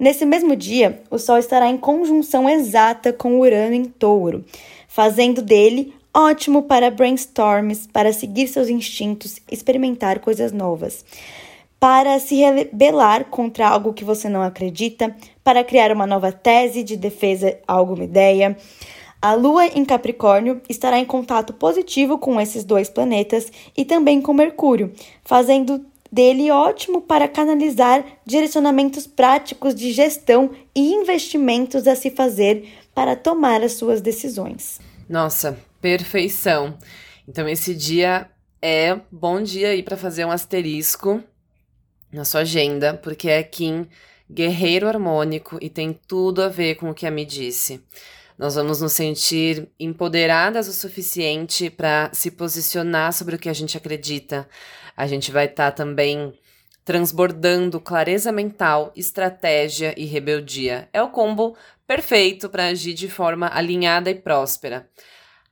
Nesse 0.00 0.24
mesmo 0.24 0.56
dia, 0.56 1.02
o 1.10 1.18
Sol 1.18 1.36
estará 1.36 1.68
em 1.68 1.76
conjunção 1.76 2.48
exata 2.48 3.12
com 3.12 3.38
Urano 3.38 3.74
em 3.74 3.84
touro, 3.84 4.42
fazendo 4.88 5.42
dele 5.42 5.92
ótimo 6.14 6.62
para 6.62 6.90
brainstorms, 6.90 7.86
para 7.86 8.10
seguir 8.10 8.48
seus 8.48 8.70
instintos, 8.70 9.38
experimentar 9.52 10.20
coisas 10.20 10.52
novas, 10.52 11.04
para 11.78 12.18
se 12.18 12.36
rebelar 12.36 13.26
contra 13.26 13.68
algo 13.68 13.92
que 13.92 14.02
você 14.02 14.26
não 14.26 14.40
acredita, 14.40 15.14
para 15.44 15.62
criar 15.62 15.92
uma 15.92 16.06
nova 16.06 16.32
tese 16.32 16.82
de 16.82 16.96
defesa 16.96 17.58
a 17.68 17.74
alguma 17.74 18.04
ideia. 18.04 18.56
A 19.20 19.34
Lua 19.34 19.66
em 19.66 19.84
Capricórnio 19.84 20.62
estará 20.66 20.98
em 20.98 21.04
contato 21.04 21.52
positivo 21.52 22.16
com 22.16 22.40
esses 22.40 22.64
dois 22.64 22.88
planetas 22.88 23.52
e 23.76 23.84
também 23.84 24.22
com 24.22 24.32
Mercúrio, 24.32 24.94
fazendo 25.22 25.84
dele 26.10 26.50
ótimo 26.50 27.00
para 27.00 27.28
canalizar 27.28 28.04
direcionamentos 28.26 29.06
práticos 29.06 29.74
de 29.74 29.92
gestão 29.92 30.50
e 30.74 30.92
investimentos 30.92 31.86
a 31.86 31.94
se 31.94 32.10
fazer 32.10 32.68
para 32.94 33.14
tomar 33.14 33.62
as 33.62 33.72
suas 33.72 34.00
decisões. 34.00 34.80
Nossa, 35.08 35.58
perfeição. 35.80 36.76
Então 37.28 37.48
esse 37.48 37.74
dia 37.74 38.28
é 38.60 38.98
bom 39.10 39.42
dia 39.42 39.68
aí 39.68 39.82
para 39.82 39.96
fazer 39.96 40.24
um 40.24 40.30
asterisco 40.30 41.22
na 42.12 42.24
sua 42.24 42.40
agenda, 42.40 42.94
porque 42.94 43.28
é 43.28 43.42
Kim 43.42 43.86
guerreiro 44.30 44.86
harmônico 44.86 45.58
e 45.60 45.68
tem 45.68 45.98
tudo 46.06 46.42
a 46.42 46.48
ver 46.48 46.76
com 46.76 46.90
o 46.90 46.94
que 46.94 47.06
a 47.06 47.10
me 47.10 47.24
disse. 47.24 47.82
Nós 48.38 48.54
vamos 48.54 48.80
nos 48.80 48.92
sentir 48.92 49.68
empoderadas 49.78 50.66
o 50.66 50.72
suficiente 50.72 51.68
para 51.68 52.10
se 52.14 52.30
posicionar 52.30 53.12
sobre 53.12 53.34
o 53.34 53.38
que 53.38 53.48
a 53.48 53.52
gente 53.52 53.76
acredita, 53.76 54.48
a 55.00 55.06
gente 55.06 55.32
vai 55.32 55.46
estar 55.46 55.70
tá 55.70 55.76
também 55.76 56.34
transbordando 56.84 57.80
clareza 57.80 58.30
mental, 58.30 58.92
estratégia 58.94 59.94
e 59.96 60.04
rebeldia. 60.04 60.90
É 60.92 61.02
o 61.02 61.08
combo 61.08 61.56
perfeito 61.86 62.50
para 62.50 62.66
agir 62.66 62.92
de 62.92 63.08
forma 63.08 63.50
alinhada 63.50 64.10
e 64.10 64.14
próspera. 64.14 64.86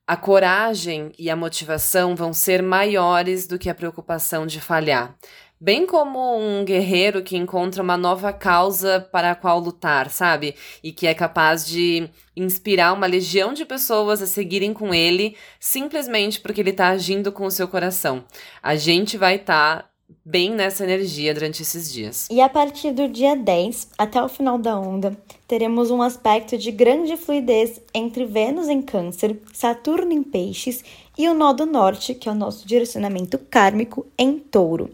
A 0.07 0.17
coragem 0.17 1.13
e 1.19 1.31
a 1.31 1.37
motivação 1.37 2.15
vão 2.15 2.35
ser 2.35 2.63
maiores 2.63 3.47
do 3.47 3.59
que 3.59 3.71
a 3.71 3.75
preocupação 3.75 4.47
de 4.47 4.61
falhar. 4.61 5.17
Bem 5.61 5.87
como 5.87 6.39
um 6.39 6.65
guerreiro 6.65 7.23
que 7.23 7.37
encontra 7.37 7.83
uma 7.83 7.97
nova 7.97 8.33
causa 8.33 9.01
para 9.11 9.33
a 9.33 9.35
qual 9.35 9.59
lutar, 9.59 10.09
sabe? 10.09 10.55
E 10.85 10.93
que 10.93 11.07
é 11.07 11.15
capaz 11.15 11.67
de 11.67 12.09
inspirar 12.37 12.93
uma 12.93 13.07
legião 13.07 13.53
de 13.53 13.65
pessoas 13.65 14.23
a 14.23 14.27
seguirem 14.27 14.73
com 14.73 14.95
ele 14.95 15.37
simplesmente 15.59 16.41
porque 16.41 16.61
ele 16.61 16.71
está 16.71 16.89
agindo 16.89 17.33
com 17.33 17.45
o 17.45 17.51
seu 17.51 17.67
coração. 17.67 18.25
A 18.63 18.77
gente 18.77 19.17
vai 19.17 19.37
estar. 19.37 19.83
Tá 19.83 19.89
bem 20.25 20.51
nessa 20.51 20.85
energia 20.85 21.35
durante 21.35 21.63
esses 21.63 21.93
dias. 21.93 22.29
E 22.31 22.41
a 22.41 22.49
partir 22.49 22.93
do 22.93 23.09
dia 23.09 23.37
10 23.37 23.89
até 23.97 24.23
o 24.23 24.29
final 24.29 24.59
da 24.59 24.79
onda, 24.79 25.17
teremos 25.47 25.91
um 25.91 26.03
aspecto 26.03 26.57
de 26.57 26.71
grande 26.71 27.17
fluidez 27.17 27.81
entre 27.95 28.25
Vênus 28.25 28.69
em 28.69 28.83
Câncer, 28.83 29.39
Saturno 29.53 30.13
em 30.13 30.23
Peixes 30.23 30.83
e 31.17 31.29
o 31.29 31.35
nó 31.35 31.53
do 31.53 31.67
norte, 31.67 32.15
que 32.15 32.29
é 32.29 32.33
o 32.33 32.35
nosso 32.35 32.67
direcionamento 32.67 33.39
kármico, 33.39 34.07
em 34.19 34.39
Touro. 34.39 34.91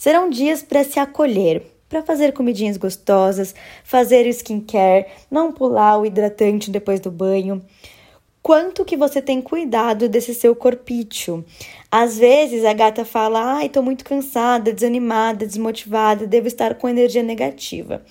Serão 0.00 0.30
dias 0.30 0.62
para 0.62 0.82
se 0.82 0.98
acolher, 0.98 1.62
para 1.86 2.02
fazer 2.02 2.32
comidinhas 2.32 2.78
gostosas, 2.78 3.54
fazer 3.84 4.24
o 4.24 4.30
skincare, 4.30 5.04
não 5.30 5.52
pular 5.52 5.98
o 5.98 6.06
hidratante 6.06 6.70
depois 6.70 7.00
do 7.00 7.10
banho. 7.10 7.60
quanto 8.42 8.82
que 8.82 8.96
você 8.96 9.20
tem 9.20 9.42
cuidado 9.42 10.08
desse 10.08 10.34
seu 10.34 10.56
corpício. 10.56 11.44
Às 11.90 12.16
vezes 12.16 12.64
a 12.64 12.72
gata 12.72 13.04
fala: 13.04 13.56
"Ai, 13.56 13.68
tô 13.68 13.82
muito 13.82 14.02
cansada, 14.02 14.72
desanimada, 14.72 15.44
desmotivada, 15.46 16.26
devo 16.26 16.46
estar 16.48 16.76
com 16.76 16.88
energia 16.88 17.22
negativa". 17.22 18.02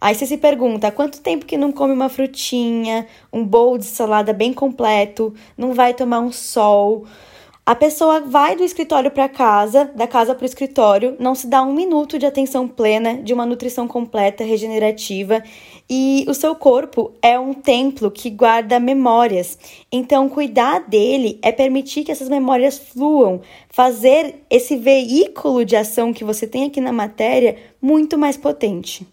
Aí 0.00 0.16
você 0.16 0.26
se 0.26 0.36
pergunta: 0.38 0.90
quanto 0.90 1.20
tempo 1.20 1.46
que 1.46 1.56
não 1.56 1.70
come 1.70 1.92
uma 1.92 2.08
frutinha, 2.08 3.06
um 3.32 3.44
bowl 3.44 3.78
de 3.78 3.84
salada 3.84 4.32
bem 4.32 4.52
completo, 4.52 5.32
não 5.56 5.72
vai 5.74 5.94
tomar 5.94 6.18
um 6.18 6.32
sol? 6.32 7.06
A 7.68 7.74
pessoa 7.74 8.20
vai 8.20 8.54
do 8.54 8.62
escritório 8.62 9.10
para 9.10 9.28
casa, 9.28 9.90
da 9.92 10.06
casa 10.06 10.36
para 10.36 10.44
o 10.44 10.46
escritório, 10.46 11.16
não 11.18 11.34
se 11.34 11.48
dá 11.48 11.62
um 11.62 11.74
minuto 11.74 12.16
de 12.16 12.24
atenção 12.24 12.68
plena, 12.68 13.20
de 13.20 13.34
uma 13.34 13.44
nutrição 13.44 13.88
completa, 13.88 14.44
regenerativa, 14.44 15.42
e 15.90 16.24
o 16.28 16.32
seu 16.32 16.54
corpo 16.54 17.12
é 17.20 17.36
um 17.36 17.52
templo 17.52 18.08
que 18.08 18.30
guarda 18.30 18.78
memórias. 18.78 19.58
Então, 19.90 20.28
cuidar 20.28 20.86
dele 20.86 21.40
é 21.42 21.50
permitir 21.50 22.04
que 22.04 22.12
essas 22.12 22.28
memórias 22.28 22.78
fluam, 22.78 23.40
fazer 23.68 24.44
esse 24.48 24.76
veículo 24.76 25.64
de 25.64 25.74
ação 25.74 26.12
que 26.12 26.22
você 26.22 26.46
tem 26.46 26.66
aqui 26.66 26.80
na 26.80 26.92
matéria 26.92 27.56
muito 27.82 28.16
mais 28.16 28.36
potente. 28.36 29.04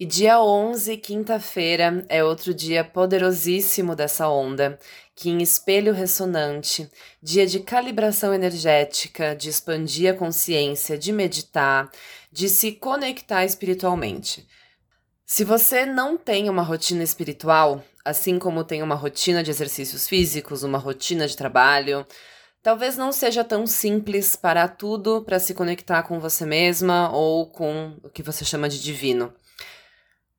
E 0.00 0.06
dia 0.06 0.40
11, 0.40 0.96
quinta-feira, 0.98 2.06
é 2.08 2.22
outro 2.22 2.54
dia 2.54 2.84
poderosíssimo 2.84 3.96
dessa 3.96 4.28
onda, 4.28 4.78
que 5.18 5.28
em 5.30 5.42
espelho 5.42 5.92
ressonante, 5.92 6.88
dia 7.20 7.44
de 7.44 7.58
calibração 7.58 8.32
energética, 8.32 9.34
de 9.34 9.48
expandir 9.48 10.14
a 10.14 10.16
consciência, 10.16 10.96
de 10.96 11.10
meditar, 11.10 11.90
de 12.30 12.48
se 12.48 12.70
conectar 12.70 13.44
espiritualmente. 13.44 14.46
Se 15.26 15.42
você 15.42 15.84
não 15.84 16.16
tem 16.16 16.48
uma 16.48 16.62
rotina 16.62 17.02
espiritual, 17.02 17.82
assim 18.04 18.38
como 18.38 18.62
tem 18.62 18.80
uma 18.80 18.94
rotina 18.94 19.42
de 19.42 19.50
exercícios 19.50 20.06
físicos, 20.06 20.62
uma 20.62 20.78
rotina 20.78 21.26
de 21.26 21.36
trabalho, 21.36 22.06
talvez 22.62 22.96
não 22.96 23.10
seja 23.10 23.42
tão 23.42 23.66
simples 23.66 24.36
parar 24.36 24.68
tudo 24.68 25.22
para 25.22 25.40
se 25.40 25.52
conectar 25.52 26.04
com 26.04 26.20
você 26.20 26.46
mesma 26.46 27.10
ou 27.10 27.44
com 27.44 27.96
o 28.04 28.08
que 28.08 28.22
você 28.22 28.44
chama 28.44 28.68
de 28.68 28.80
divino. 28.80 29.34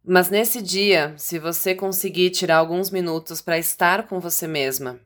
Mas 0.06 0.30
nesse 0.30 0.62
dia, 0.62 1.14
se 1.18 1.38
você 1.38 1.76
conseguir 1.76 2.30
tirar 2.30 2.58
alguns 2.58 2.90
minutos 2.90 3.42
para 3.42 3.60
estar 3.60 4.08
com 4.08 4.20
você 4.20 4.48
mesma 4.48 5.00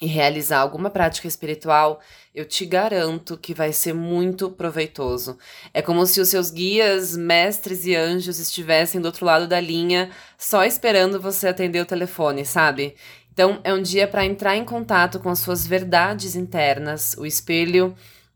e 0.00 0.06
realizar 0.06 0.58
alguma 0.58 0.90
prática 0.90 1.28
espiritual, 1.28 2.00
eu 2.34 2.44
te 2.44 2.66
garanto 2.66 3.36
que 3.38 3.54
vai 3.54 3.72
ser 3.72 3.92
muito 3.92 4.50
proveitoso. 4.50 5.38
É 5.72 5.80
como 5.80 6.04
se 6.06 6.20
os 6.20 6.28
seus 6.28 6.50
guias, 6.50 7.16
mestres 7.16 7.86
e 7.86 7.94
anjos 7.94 8.38
estivessem 8.38 9.00
do 9.00 9.06
outro 9.06 9.24
lado 9.24 9.46
da 9.46 9.60
linha, 9.60 10.10
só 10.36 10.64
esperando 10.64 11.20
você 11.20 11.46
atender 11.46 11.80
o 11.80 11.86
telefone, 11.86 12.44
sabe? 12.44 12.96
Então, 13.32 13.60
é 13.62 13.72
um 13.72 13.82
dia 13.82 14.08
para 14.08 14.24
entrar 14.24 14.56
em 14.56 14.64
contato 14.64 15.20
com 15.20 15.28
as 15.28 15.40
suas 15.40 15.66
verdades 15.66 16.34
internas. 16.34 17.14
O 17.18 17.26
espelho, 17.26 17.94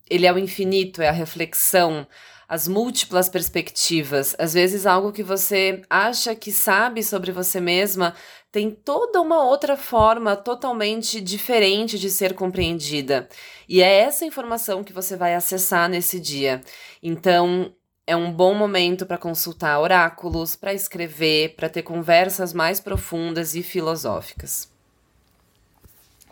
ele 0.09 0.27
é 0.27 0.33
o 0.33 0.38
infinito, 0.38 1.03
é 1.03 1.09
a 1.09 1.12
reflexão, 1.12 2.07
as 2.49 2.67
múltiplas 2.67 3.29
perspectivas. 3.29 4.35
Às 4.39 4.55
vezes, 4.55 4.87
algo 4.87 5.13
que 5.13 5.23
você 5.23 5.83
acha 5.91 6.35
que 6.35 6.51
sabe 6.51 7.03
sobre 7.03 7.31
você 7.31 7.61
mesma 7.61 8.15
tem 8.51 8.71
toda 8.71 9.21
uma 9.21 9.45
outra 9.45 9.77
forma 9.77 10.35
totalmente 10.35 11.21
diferente 11.21 11.99
de 11.99 12.09
ser 12.09 12.33
compreendida. 12.35 13.29
E 13.69 13.83
é 13.83 13.99
essa 13.99 14.25
informação 14.25 14.83
que 14.83 14.95
você 14.95 15.15
vai 15.15 15.35
acessar 15.35 15.91
nesse 15.91 16.19
dia. 16.19 16.63
Então, 17.03 17.75
é 18.07 18.17
um 18.17 18.33
bom 18.33 18.55
momento 18.55 19.05
para 19.05 19.19
consultar 19.19 19.79
oráculos, 19.79 20.57
para 20.57 20.73
escrever, 20.73 21.55
para 21.55 21.69
ter 21.69 21.83
conversas 21.83 22.55
mais 22.55 22.81
profundas 22.81 23.55
e 23.55 23.63
filosóficas. 23.63 24.73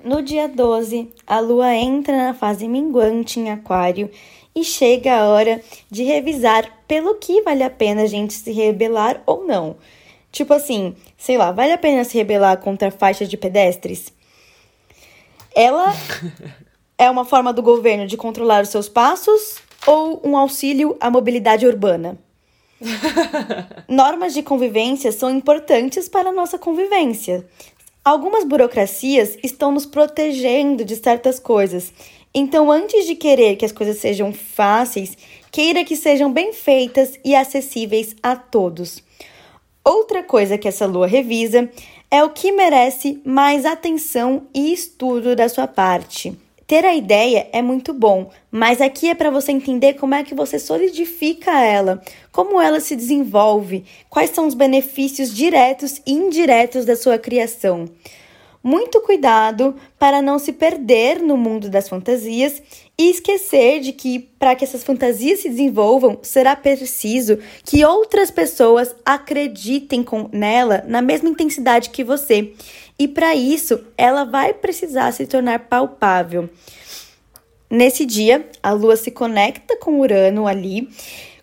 No 0.02 0.22
dia 0.22 0.48
12, 0.48 1.12
a 1.26 1.40
lua 1.40 1.74
entra 1.74 2.16
na 2.16 2.32
fase 2.32 2.66
minguante 2.66 3.40
em 3.40 3.50
Aquário 3.50 4.10
e 4.56 4.64
chega 4.64 5.14
a 5.14 5.28
hora 5.28 5.60
de 5.90 6.02
revisar 6.02 6.80
pelo 6.88 7.16
que 7.16 7.42
vale 7.42 7.62
a 7.62 7.68
pena 7.68 8.04
a 8.04 8.06
gente 8.06 8.32
se 8.32 8.50
rebelar 8.50 9.22
ou 9.26 9.46
não. 9.46 9.76
Tipo 10.32 10.54
assim, 10.54 10.96
sei 11.18 11.36
lá, 11.36 11.52
vale 11.52 11.72
a 11.72 11.78
pena 11.78 12.02
se 12.04 12.16
rebelar 12.16 12.56
contra 12.56 12.88
a 12.88 12.90
faixa 12.90 13.26
de 13.26 13.36
pedestres? 13.36 14.10
Ela 15.54 15.94
é 16.96 17.10
uma 17.10 17.26
forma 17.26 17.52
do 17.52 17.62
governo 17.62 18.06
de 18.06 18.16
controlar 18.16 18.62
os 18.62 18.70
seus 18.70 18.88
passos 18.88 19.58
ou 19.86 20.22
um 20.24 20.34
auxílio 20.34 20.96
à 20.98 21.10
mobilidade 21.10 21.66
urbana? 21.66 22.18
Normas 23.86 24.32
de 24.32 24.42
convivência 24.42 25.12
são 25.12 25.30
importantes 25.30 26.08
para 26.08 26.30
a 26.30 26.32
nossa 26.32 26.58
convivência. 26.58 27.46
Algumas 28.02 28.44
burocracias 28.44 29.36
estão 29.42 29.72
nos 29.72 29.84
protegendo 29.84 30.84
de 30.84 30.96
certas 30.96 31.38
coisas 31.38 31.92
então, 32.38 32.70
antes 32.70 33.06
de 33.06 33.14
querer 33.14 33.56
que 33.56 33.64
as 33.64 33.72
coisas 33.72 33.96
sejam 33.96 34.30
fáceis, 34.30 35.16
queira 35.50 35.82
que 35.82 35.96
sejam 35.96 36.30
bem 36.30 36.52
feitas 36.52 37.18
e 37.24 37.34
acessíveis 37.34 38.14
a 38.22 38.36
todos. 38.36 39.02
Outra 39.82 40.22
coisa 40.22 40.58
que 40.58 40.68
essa 40.68 40.84
lua 40.84 41.06
revisa 41.06 41.70
é 42.10 42.22
o 42.22 42.28
que 42.28 42.52
merece 42.52 43.22
mais 43.24 43.64
atenção 43.64 44.48
e 44.54 44.70
estudo 44.70 45.34
da 45.34 45.48
sua 45.48 45.66
parte. 45.66 46.38
Ter 46.66 46.84
a 46.84 46.94
ideia 46.94 47.48
é 47.54 47.62
muito 47.62 47.94
bom, 47.94 48.28
mas 48.50 48.82
aqui 48.82 49.08
é 49.08 49.14
para 49.14 49.30
você 49.30 49.50
entender 49.50 49.94
como 49.94 50.14
é 50.14 50.22
que 50.22 50.34
você 50.34 50.58
solidifica 50.58 51.62
ela, 51.62 52.02
como 52.30 52.60
ela 52.60 52.80
se 52.80 52.94
desenvolve, 52.94 53.82
quais 54.10 54.28
são 54.28 54.46
os 54.46 54.52
benefícios 54.52 55.34
diretos 55.34 56.02
e 56.04 56.12
indiretos 56.12 56.84
da 56.84 56.96
sua 56.96 57.16
criação 57.16 57.88
muito 58.66 59.00
cuidado 59.00 59.76
para 59.96 60.20
não 60.20 60.40
se 60.40 60.52
perder 60.52 61.22
no 61.22 61.36
mundo 61.36 61.70
das 61.70 61.88
fantasias 61.88 62.60
e 62.98 63.08
esquecer 63.10 63.78
de 63.78 63.92
que, 63.92 64.18
para 64.40 64.56
que 64.56 64.64
essas 64.64 64.82
fantasias 64.82 65.38
se 65.38 65.48
desenvolvam, 65.48 66.18
será 66.20 66.56
preciso 66.56 67.38
que 67.64 67.84
outras 67.84 68.28
pessoas 68.28 68.92
acreditem 69.04 70.02
com, 70.02 70.28
nela 70.32 70.84
na 70.88 71.00
mesma 71.00 71.28
intensidade 71.28 71.90
que 71.90 72.02
você. 72.02 72.54
E 72.98 73.06
para 73.06 73.36
isso, 73.36 73.84
ela 73.96 74.24
vai 74.24 74.52
precisar 74.52 75.12
se 75.12 75.28
tornar 75.28 75.68
palpável. 75.68 76.50
Nesse 77.70 78.04
dia, 78.04 78.48
a 78.60 78.72
lua 78.72 78.96
se 78.96 79.12
conecta 79.12 79.76
com 79.76 80.00
Urano 80.00 80.44
ali, 80.44 80.88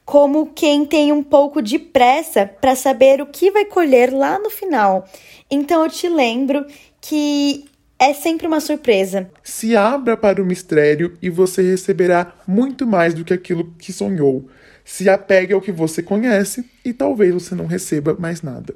como 0.04 0.48
quem 0.48 0.84
tem 0.84 1.14
um 1.14 1.24
pouco 1.24 1.62
de 1.62 1.80
pressa 1.80 2.46
para 2.46 2.76
saber 2.76 3.22
o 3.22 3.28
que 3.28 3.50
vai 3.50 3.64
colher 3.64 4.12
lá 4.12 4.38
no 4.38 4.50
final. 4.50 5.06
Então 5.50 5.84
eu 5.84 5.90
te 5.90 6.10
lembro 6.10 6.66
que 7.06 7.66
é 8.00 8.14
sempre 8.14 8.48
uma 8.48 8.62
surpresa. 8.62 9.30
Se 9.44 9.76
abra 9.76 10.16
para 10.16 10.42
o 10.42 10.46
mistério 10.46 11.18
e 11.22 11.30
você 11.30 11.62
receberá 11.62 12.34
muito 12.48 12.88
mais 12.88 13.14
do 13.14 13.26
que 13.26 13.34
aquilo 13.34 13.74
que 13.78 13.92
sonhou. 13.92 14.48
Se 14.86 15.10
apegue 15.10 15.54
ao 15.54 15.60
que 15.60 15.72
você 15.72 16.02
conhece 16.02 16.66
e 16.84 16.94
talvez 16.94 17.34
você 17.34 17.56
não 17.56 17.66
receba 17.66 18.16
mais 18.18 18.42
nada. 18.42 18.76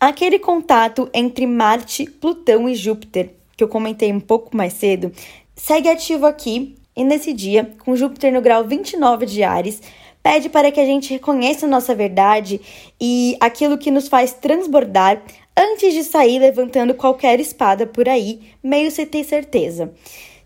Aquele 0.00 0.38
contato 0.38 1.10
entre 1.12 1.46
Marte, 1.46 2.06
Plutão 2.06 2.66
e 2.66 2.74
Júpiter, 2.74 3.34
que 3.54 3.62
eu 3.62 3.68
comentei 3.68 4.10
um 4.10 4.20
pouco 4.20 4.56
mais 4.56 4.72
cedo, 4.72 5.12
segue 5.54 5.90
ativo 5.90 6.24
aqui 6.24 6.76
e 6.96 7.04
nesse 7.04 7.34
dia, 7.34 7.74
com 7.84 7.94
Júpiter 7.94 8.32
no 8.32 8.40
grau 8.40 8.64
29 8.64 9.26
de 9.26 9.42
Ares, 9.42 9.82
pede 10.22 10.48
para 10.48 10.72
que 10.72 10.80
a 10.80 10.86
gente 10.86 11.12
reconheça 11.12 11.66
a 11.66 11.68
nossa 11.68 11.94
verdade 11.94 12.58
e 12.98 13.36
aquilo 13.38 13.76
que 13.76 13.90
nos 13.90 14.08
faz 14.08 14.32
transbordar 14.32 15.22
antes 15.60 15.92
de 15.92 16.02
sair 16.02 16.38
levantando 16.38 16.94
qualquer 16.94 17.38
espada 17.38 17.86
por 17.86 18.08
aí, 18.08 18.40
meio 18.62 18.90
sem 18.90 19.04
ter 19.04 19.24
certeza. 19.24 19.92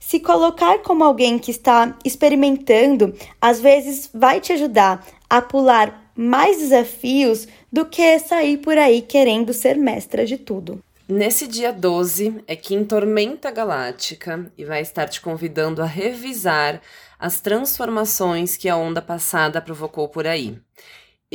Se 0.01 0.19
colocar 0.19 0.81
como 0.81 1.05
alguém 1.05 1.39
que 1.39 1.53
está 1.53 1.97
experimentando, 2.05 3.15
às 3.41 3.61
vezes 3.61 4.11
vai 4.13 4.41
te 4.41 4.53
ajudar 4.53 5.07
a 5.31 5.41
pular 5.41 6.13
mais 6.17 6.59
desafios 6.59 7.47
do 7.73 7.87
que 7.87 8.19
sair 8.19 8.59
por 8.59 8.77
aí 8.77 9.03
querendo 9.03 9.53
ser 9.53 9.77
mestra 9.77 10.27
de 10.27 10.37
tudo. 10.37 10.83
Nesse 11.09 11.47
dia 11.47 11.73
12 11.73 12.43
é 12.47 12.57
que 12.57 12.75
em 12.75 12.85
Tormenta 12.85 13.51
Galáctica 13.51 14.51
e 14.59 14.65
vai 14.65 14.81
estar 14.81 15.09
te 15.09 15.21
convidando 15.21 15.83
a 15.83 15.87
revisar 15.87 16.81
as 17.19 17.41
transformações 17.41 18.57
que 18.57 18.69
a 18.69 18.77
onda 18.77 19.03
passada 19.03 19.61
provocou 19.61 20.09
por 20.09 20.27
aí 20.27 20.59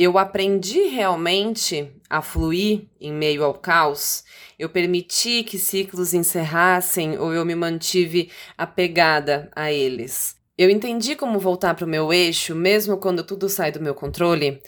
eu 0.02 0.16
aprendi 0.16 0.84
realmente 0.88 1.92
a 2.08 2.22
fluir 2.22 2.86
em 2.98 3.12
meio 3.12 3.44
ao 3.44 3.52
caos? 3.52 4.24
Eu 4.58 4.70
permiti 4.70 5.44
que 5.44 5.58
ciclos 5.58 6.14
encerrassem 6.14 7.18
ou 7.18 7.34
eu 7.34 7.44
me 7.44 7.54
mantive 7.54 8.30
apegada 8.56 9.50
a 9.54 9.70
eles? 9.70 10.36
Eu 10.56 10.70
entendi 10.70 11.14
como 11.14 11.38
voltar 11.38 11.74
para 11.74 11.84
o 11.84 11.88
meu 11.88 12.10
eixo, 12.14 12.54
mesmo 12.54 12.96
quando 12.96 13.22
tudo 13.22 13.46
sai 13.46 13.72
do 13.72 13.80
meu 13.80 13.94
controle? 13.94 14.62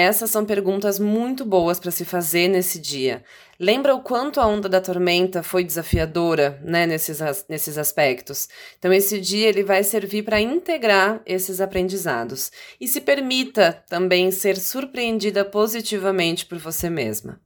Essas 0.00 0.30
são 0.30 0.44
perguntas 0.44 1.00
muito 1.00 1.44
boas 1.44 1.80
para 1.80 1.90
se 1.90 2.04
fazer 2.04 2.46
nesse 2.46 2.78
dia. 2.78 3.24
Lembra 3.58 3.96
o 3.96 4.00
quanto 4.00 4.40
a 4.40 4.46
onda 4.46 4.68
da 4.68 4.80
tormenta 4.80 5.42
foi 5.42 5.64
desafiadora, 5.64 6.60
né, 6.62 6.86
nesses, 6.86 7.18
nesses 7.48 7.76
aspectos? 7.76 8.48
Então, 8.78 8.92
esse 8.92 9.20
dia 9.20 9.48
ele 9.48 9.64
vai 9.64 9.82
servir 9.82 10.22
para 10.22 10.40
integrar 10.40 11.20
esses 11.26 11.60
aprendizados 11.60 12.52
e 12.80 12.86
se 12.86 13.00
permita 13.00 13.82
também 13.88 14.30
ser 14.30 14.56
surpreendida 14.56 15.44
positivamente 15.44 16.46
por 16.46 16.58
você 16.58 16.88
mesma. 16.88 17.40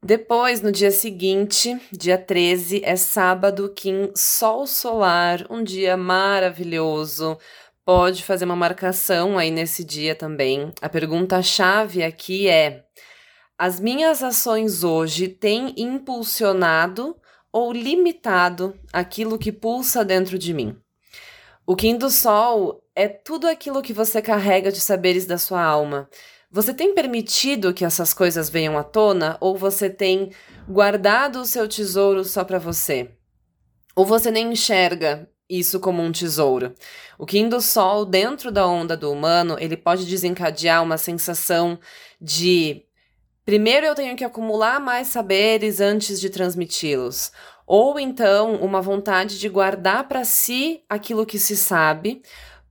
Depois, 0.00 0.62
no 0.62 0.70
dia 0.70 0.92
seguinte, 0.92 1.76
dia 1.90 2.16
13, 2.16 2.80
é 2.84 2.94
sábado, 2.94 3.72
Kim, 3.74 4.12
sol 4.14 4.68
solar, 4.68 5.44
um 5.50 5.64
dia 5.64 5.96
maravilhoso. 5.96 7.36
Pode 7.88 8.22
fazer 8.22 8.44
uma 8.44 8.54
marcação 8.54 9.38
aí 9.38 9.50
nesse 9.50 9.82
dia 9.82 10.14
também. 10.14 10.70
A 10.82 10.90
pergunta-chave 10.90 12.02
aqui 12.02 12.46
é: 12.46 12.84
as 13.56 13.80
minhas 13.80 14.22
ações 14.22 14.84
hoje 14.84 15.26
têm 15.26 15.72
impulsionado 15.74 17.16
ou 17.50 17.72
limitado 17.72 18.78
aquilo 18.92 19.38
que 19.38 19.50
pulsa 19.50 20.04
dentro 20.04 20.38
de 20.38 20.52
mim? 20.52 20.76
O 21.66 21.74
Kim 21.74 21.96
do 21.96 22.10
Sol 22.10 22.84
é 22.94 23.08
tudo 23.08 23.48
aquilo 23.48 23.80
que 23.80 23.94
você 23.94 24.20
carrega 24.20 24.70
de 24.70 24.82
saberes 24.82 25.24
da 25.24 25.38
sua 25.38 25.64
alma. 25.64 26.10
Você 26.50 26.74
tem 26.74 26.94
permitido 26.94 27.72
que 27.72 27.86
essas 27.86 28.12
coisas 28.12 28.50
venham 28.50 28.76
à 28.76 28.84
tona 28.84 29.38
ou 29.40 29.56
você 29.56 29.88
tem 29.88 30.30
guardado 30.68 31.40
o 31.40 31.46
seu 31.46 31.66
tesouro 31.66 32.22
só 32.22 32.44
para 32.44 32.58
você? 32.58 33.12
Ou 33.96 34.04
você 34.04 34.30
nem 34.30 34.52
enxerga 34.52 35.26
isso 35.48 35.80
como 35.80 36.02
um 36.02 36.12
tesouro? 36.12 36.74
O 37.18 37.24
Kim 37.26 37.48
do 37.48 37.60
Sol, 37.60 38.04
dentro 38.04 38.52
da 38.52 38.66
onda 38.66 38.96
do 38.96 39.10
humano, 39.10 39.56
ele 39.58 39.76
pode 39.76 40.04
desencadear 40.04 40.82
uma 40.82 40.98
sensação 40.98 41.78
de 42.20 42.84
primeiro 43.44 43.86
eu 43.86 43.94
tenho 43.94 44.16
que 44.16 44.24
acumular 44.24 44.78
mais 44.78 45.08
saberes 45.08 45.80
antes 45.80 46.20
de 46.20 46.28
transmiti-los. 46.28 47.32
Ou 47.66 47.98
então 47.98 48.56
uma 48.56 48.80
vontade 48.80 49.38
de 49.38 49.48
guardar 49.48 50.08
para 50.08 50.24
si 50.24 50.82
aquilo 50.88 51.26
que 51.26 51.38
se 51.38 51.56
sabe, 51.56 52.22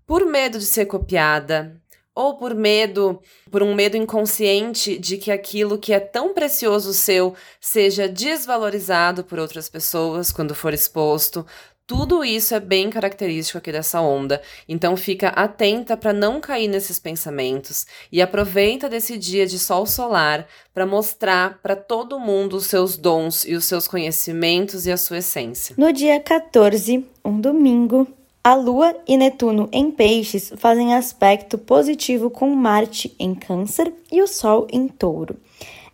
por 0.06 0.26
medo 0.26 0.58
de 0.58 0.66
ser 0.66 0.86
copiada, 0.86 1.80
ou 2.18 2.36
por 2.36 2.56
medo, 2.56 3.22
por 3.52 3.62
um 3.62 3.76
medo 3.76 3.96
inconsciente 3.96 4.98
de 4.98 5.18
que 5.18 5.30
aquilo 5.30 5.78
que 5.78 5.94
é 5.94 6.00
tão 6.00 6.34
precioso 6.34 6.92
seu 6.92 7.36
seja 7.62 8.08
desvalorizado 8.08 9.24
por 9.24 9.38
outras 9.38 9.70
pessoas 9.70 10.32
quando 10.32 10.56
for 10.56 10.74
exposto. 10.74 11.46
Tudo 11.88 12.22
isso 12.22 12.54
é 12.54 12.60
bem 12.60 12.90
característico 12.90 13.60
aqui 13.60 13.72
dessa 13.72 14.02
onda, 14.02 14.42
então 14.68 14.98
fica 14.98 15.30
atenta 15.30 15.96
para 15.96 16.12
não 16.12 16.42
cair 16.42 16.68
nesses 16.68 17.00
pensamentos 17.00 17.88
e 18.12 18.22
aproveita 18.22 18.90
desse 18.90 19.18
dia 19.18 19.48
de 19.48 19.58
sol 19.58 19.86
solar 19.86 20.46
para 20.74 20.86
mostrar 20.86 21.60
para 21.64 21.78
todo 21.78 22.20
mundo 22.20 22.58
os 22.58 22.66
seus 22.66 22.98
dons 22.98 23.46
e 23.46 23.56
os 23.56 23.64
seus 23.64 23.88
conhecimentos 23.88 24.86
e 24.86 24.92
a 24.92 24.98
sua 24.98 25.20
essência. 25.20 25.76
No 25.78 25.94
dia 25.94 26.20
14, 26.20 27.06
um 27.24 27.40
domingo, 27.40 28.06
a 28.44 28.54
Lua 28.54 28.94
e 29.08 29.16
Netuno 29.16 29.70
em 29.72 29.90
Peixes 29.90 30.52
fazem 30.58 30.94
aspecto 30.94 31.58
positivo 31.58 32.30
com 32.30 32.50
Marte 32.50 33.16
em 33.18 33.34
Câncer 33.34 33.94
e 34.12 34.22
o 34.22 34.28
Sol 34.28 34.68
em 34.74 34.90
Touro. 34.90 35.38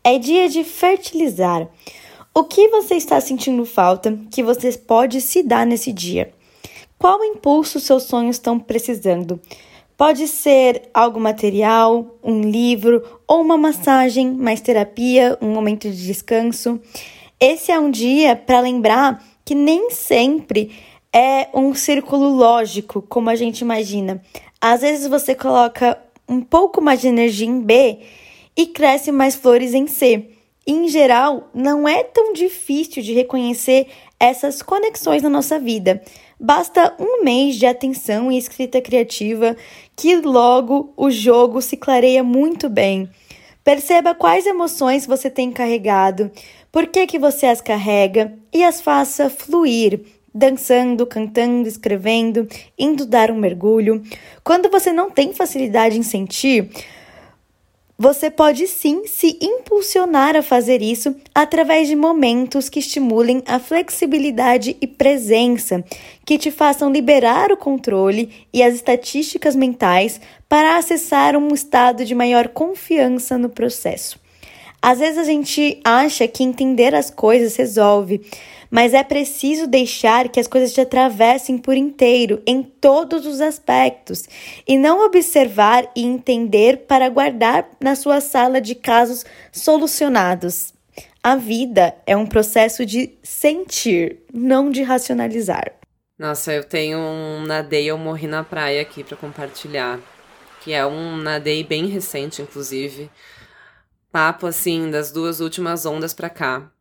É 0.03 0.17
dia 0.17 0.49
de 0.49 0.63
fertilizar. 0.63 1.69
O 2.35 2.43
que 2.43 2.67
você 2.69 2.95
está 2.95 3.21
sentindo 3.21 3.63
falta 3.63 4.17
que 4.31 4.41
você 4.41 4.71
pode 4.71 5.21
se 5.21 5.43
dar 5.43 5.67
nesse 5.67 5.93
dia? 5.93 6.33
Qual 6.97 7.23
impulso 7.23 7.79
seus 7.79 8.03
sonhos 8.03 8.37
estão 8.37 8.57
precisando? 8.57 9.39
Pode 9.95 10.27
ser 10.27 10.89
algo 10.91 11.19
material, 11.19 12.17
um 12.23 12.41
livro 12.41 13.03
ou 13.27 13.39
uma 13.39 13.55
massagem, 13.55 14.31
mais 14.31 14.61
terapia, 14.61 15.37
um 15.39 15.53
momento 15.53 15.87
de 15.87 16.07
descanso. 16.07 16.81
Esse 17.39 17.71
é 17.71 17.79
um 17.79 17.91
dia 17.91 18.35
para 18.35 18.61
lembrar 18.61 19.23
que 19.45 19.53
nem 19.53 19.91
sempre 19.91 20.71
é 21.13 21.49
um 21.53 21.75
círculo 21.75 22.29
lógico, 22.29 23.03
como 23.03 23.29
a 23.29 23.35
gente 23.35 23.59
imagina. 23.59 24.19
Às 24.59 24.81
vezes 24.81 25.05
você 25.05 25.35
coloca 25.35 26.01
um 26.27 26.41
pouco 26.41 26.81
mais 26.81 26.99
de 26.99 27.09
energia 27.09 27.47
em 27.47 27.61
B 27.61 27.99
e 28.57 28.65
cresce 28.65 29.11
mais 29.11 29.35
flores 29.35 29.75
em 29.75 29.85
C. 29.85 30.32
em 30.65 30.87
geral, 30.87 31.49
não 31.53 31.87
é 31.87 32.03
tão 32.03 32.33
difícil 32.33 33.03
de 33.03 33.13
reconhecer 33.13 33.87
essas 34.19 34.61
conexões 34.61 35.21
na 35.21 35.29
nossa 35.29 35.59
vida. 35.59 36.01
Basta 36.39 36.95
um 36.99 37.23
mês 37.23 37.55
de 37.55 37.65
atenção 37.65 38.31
e 38.31 38.37
escrita 38.37 38.81
criativa 38.81 39.55
que 39.95 40.15
logo 40.15 40.93
o 40.95 41.11
jogo 41.11 41.61
se 41.61 41.75
clareia 41.75 42.23
muito 42.23 42.69
bem. 42.69 43.09
Perceba 43.63 44.15
quais 44.15 44.45
emoções 44.45 45.05
você 45.05 45.29
tem 45.29 45.51
carregado, 45.51 46.31
por 46.71 46.87
que, 46.87 47.07
que 47.07 47.19
você 47.19 47.45
as 47.45 47.61
carrega 47.61 48.33
e 48.53 48.63
as 48.63 48.81
faça 48.81 49.29
fluir 49.29 50.01
dançando, 50.33 51.05
cantando, 51.05 51.67
escrevendo, 51.67 52.47
indo 52.77 53.05
dar 53.05 53.29
um 53.29 53.37
mergulho. 53.37 54.01
Quando 54.43 54.69
você 54.69 54.91
não 54.91 55.11
tem 55.11 55.31
facilidade 55.31 55.97
em 55.97 56.03
sentir, 56.03 56.69
você 57.97 58.31
pode 58.31 58.67
sim 58.67 59.05
se 59.05 59.37
impulsionar 59.39 60.35
a 60.35 60.41
fazer 60.41 60.81
isso 60.81 61.15
através 61.33 61.87
de 61.87 61.95
momentos 61.95 62.67
que 62.67 62.79
estimulem 62.79 63.43
a 63.45 63.59
flexibilidade 63.59 64.75
e 64.81 64.87
presença, 64.87 65.83
que 66.25 66.37
te 66.37 66.49
façam 66.49 66.91
liberar 66.91 67.51
o 67.51 67.57
controle 67.57 68.47
e 68.51 68.63
as 68.63 68.73
estatísticas 68.73 69.55
mentais 69.55 70.19
para 70.49 70.77
acessar 70.77 71.35
um 71.35 71.53
estado 71.53 72.03
de 72.03 72.15
maior 72.15 72.47
confiança 72.47 73.37
no 73.37 73.49
processo. 73.49 74.19
Às 74.81 74.99
vezes 74.99 75.17
a 75.17 75.23
gente 75.23 75.79
acha 75.81 76.27
que 76.27 76.43
entender 76.43 76.93
as 76.93 77.09
coisas 77.09 77.55
resolve, 77.55 78.19
mas 78.73 78.95
é 78.95 79.03
preciso 79.03 79.67
deixar 79.67 80.29
que 80.29 80.39
as 80.39 80.47
coisas 80.47 80.73
te 80.73 80.81
atravessem 80.81 81.59
por 81.59 81.77
inteiro, 81.77 82.41
em 82.43 82.63
todos 82.63 83.23
os 83.23 83.39
aspectos, 83.39 84.27
e 84.67 84.79
não 84.79 85.05
observar 85.05 85.87
e 85.95 86.03
entender 86.03 86.87
para 86.87 87.07
guardar 87.07 87.69
na 87.79 87.95
sua 87.95 88.19
sala 88.19 88.59
de 88.59 88.73
casos 88.73 89.23
solucionados. 89.51 90.73
A 91.21 91.35
vida 91.35 91.95
é 92.07 92.17
um 92.17 92.25
processo 92.25 92.83
de 92.83 93.13
sentir, 93.21 94.21
não 94.33 94.71
de 94.71 94.81
racionalizar. 94.81 95.73
Nossa, 96.17 96.51
eu 96.51 96.63
tenho 96.63 96.97
um 96.97 97.43
nadei 97.45 97.85
eu 97.85 97.97
morri 97.99 98.25
na 98.25 98.43
praia 98.43 98.81
aqui 98.81 99.03
para 99.03 99.15
compartilhar, 99.15 99.99
que 100.63 100.73
é 100.73 100.83
um 100.83 101.17
nadei 101.17 101.63
bem 101.63 101.85
recente, 101.85 102.41
inclusive. 102.41 103.07
Papo 104.11 104.47
assim 104.47 104.89
das 104.89 105.11
duas 105.11 105.39
últimas 105.41 105.85
ondas 105.85 106.11
para 106.11 106.29
cá 106.29 106.72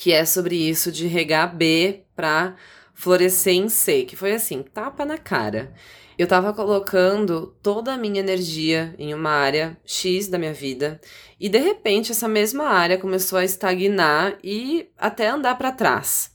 que 0.00 0.14
é 0.14 0.24
sobre 0.24 0.56
isso 0.56 0.90
de 0.90 1.06
regar 1.06 1.54
B 1.54 2.04
para 2.16 2.56
florescer 2.94 3.52
em 3.52 3.68
C, 3.68 4.04
que 4.04 4.16
foi 4.16 4.32
assim, 4.32 4.62
tapa 4.62 5.04
na 5.04 5.18
cara. 5.18 5.74
Eu 6.16 6.26
tava 6.26 6.54
colocando 6.54 7.54
toda 7.62 7.92
a 7.92 7.98
minha 7.98 8.18
energia 8.18 8.94
em 8.98 9.12
uma 9.12 9.28
área 9.28 9.76
X 9.84 10.26
da 10.26 10.38
minha 10.38 10.54
vida 10.54 10.98
e 11.38 11.50
de 11.50 11.58
repente 11.58 12.12
essa 12.12 12.26
mesma 12.26 12.64
área 12.64 12.96
começou 12.96 13.38
a 13.38 13.44
estagnar 13.44 14.38
e 14.42 14.88
até 14.96 15.28
andar 15.28 15.58
para 15.58 15.70
trás. 15.70 16.34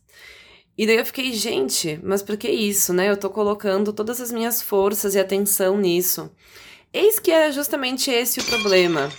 E 0.78 0.86
daí 0.86 0.98
eu 0.98 1.06
fiquei, 1.06 1.34
gente, 1.34 2.00
mas 2.04 2.22
por 2.22 2.38
que 2.38 2.48
isso, 2.48 2.94
né? 2.94 3.10
Eu 3.10 3.18
tô 3.18 3.32
colocando 3.32 3.92
todas 3.92 4.22
as 4.22 4.32
minhas 4.32 4.62
forças 4.62 5.16
e 5.16 5.20
atenção 5.20 5.76
nisso. 5.76 6.30
Eis 6.94 7.18
que 7.18 7.32
é 7.32 7.52
justamente 7.52 8.12
esse 8.12 8.40
o 8.40 8.44
problema 8.44 9.10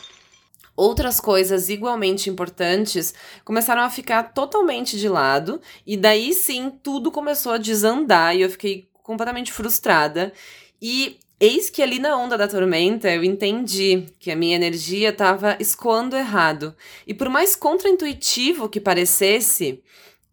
outras 0.77 1.19
coisas 1.19 1.69
igualmente 1.69 2.29
importantes 2.29 3.15
começaram 3.45 3.83
a 3.83 3.91
ficar 3.91 4.35
totalmente 4.35 4.99
de 4.99 5.09
lado, 5.09 5.61
e 5.87 5.97
daí 5.97 6.35
sim 6.35 6.71
tudo 6.83 7.11
começou 7.11 7.53
a 7.53 7.59
desandar 7.59 8.37
e 8.37 8.43
eu 8.43 8.51
fiquei 8.51 8.89
completamente 9.03 9.53
frustrada. 9.53 10.33
E 10.81 11.19
eis 11.41 11.71
que 11.71 11.83
ali 11.83 11.99
na 11.99 12.17
onda 12.17 12.37
da 12.37 12.47
tormenta 12.47 13.11
eu 13.11 13.25
entendi 13.25 14.07
que 14.19 14.31
a 14.31 14.37
minha 14.37 14.57
energia 14.57 15.09
estava 15.09 15.57
escoando 15.59 16.17
errado. 16.17 16.75
E 17.07 17.15
por 17.15 17.29
mais 17.29 17.57
contraintuitivo 17.57 18.69
que 18.69 18.81
parecesse, 18.81 19.83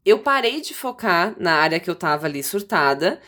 eu 0.06 0.20
parei 0.20 0.60
de 0.60 0.74
focar 0.74 1.34
na 1.38 1.54
área 1.54 1.80
que 1.80 1.90
eu 1.90 1.94
estava 1.94 2.26
ali 2.26 2.44
surtada 2.44 3.22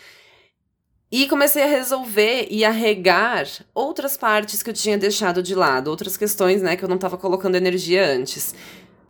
e 1.11 1.27
comecei 1.27 1.63
a 1.63 1.67
resolver 1.67 2.47
e 2.49 2.65
a 2.65 2.71
regar 2.71 3.47
outras 3.73 4.17
partes 4.17 4.63
que 4.63 4.69
eu 4.69 4.73
tinha 4.73 4.97
deixado 4.97 5.41
de 5.41 5.55
lado, 5.55 5.89
outras 5.89 6.17
questões, 6.17 6.61
né, 6.61 6.75
que 6.75 6.83
eu 6.83 6.89
não 6.89 6.95
estava 6.95 7.17
colocando 7.17 7.55
energia 7.55 8.05
antes. 8.05 8.53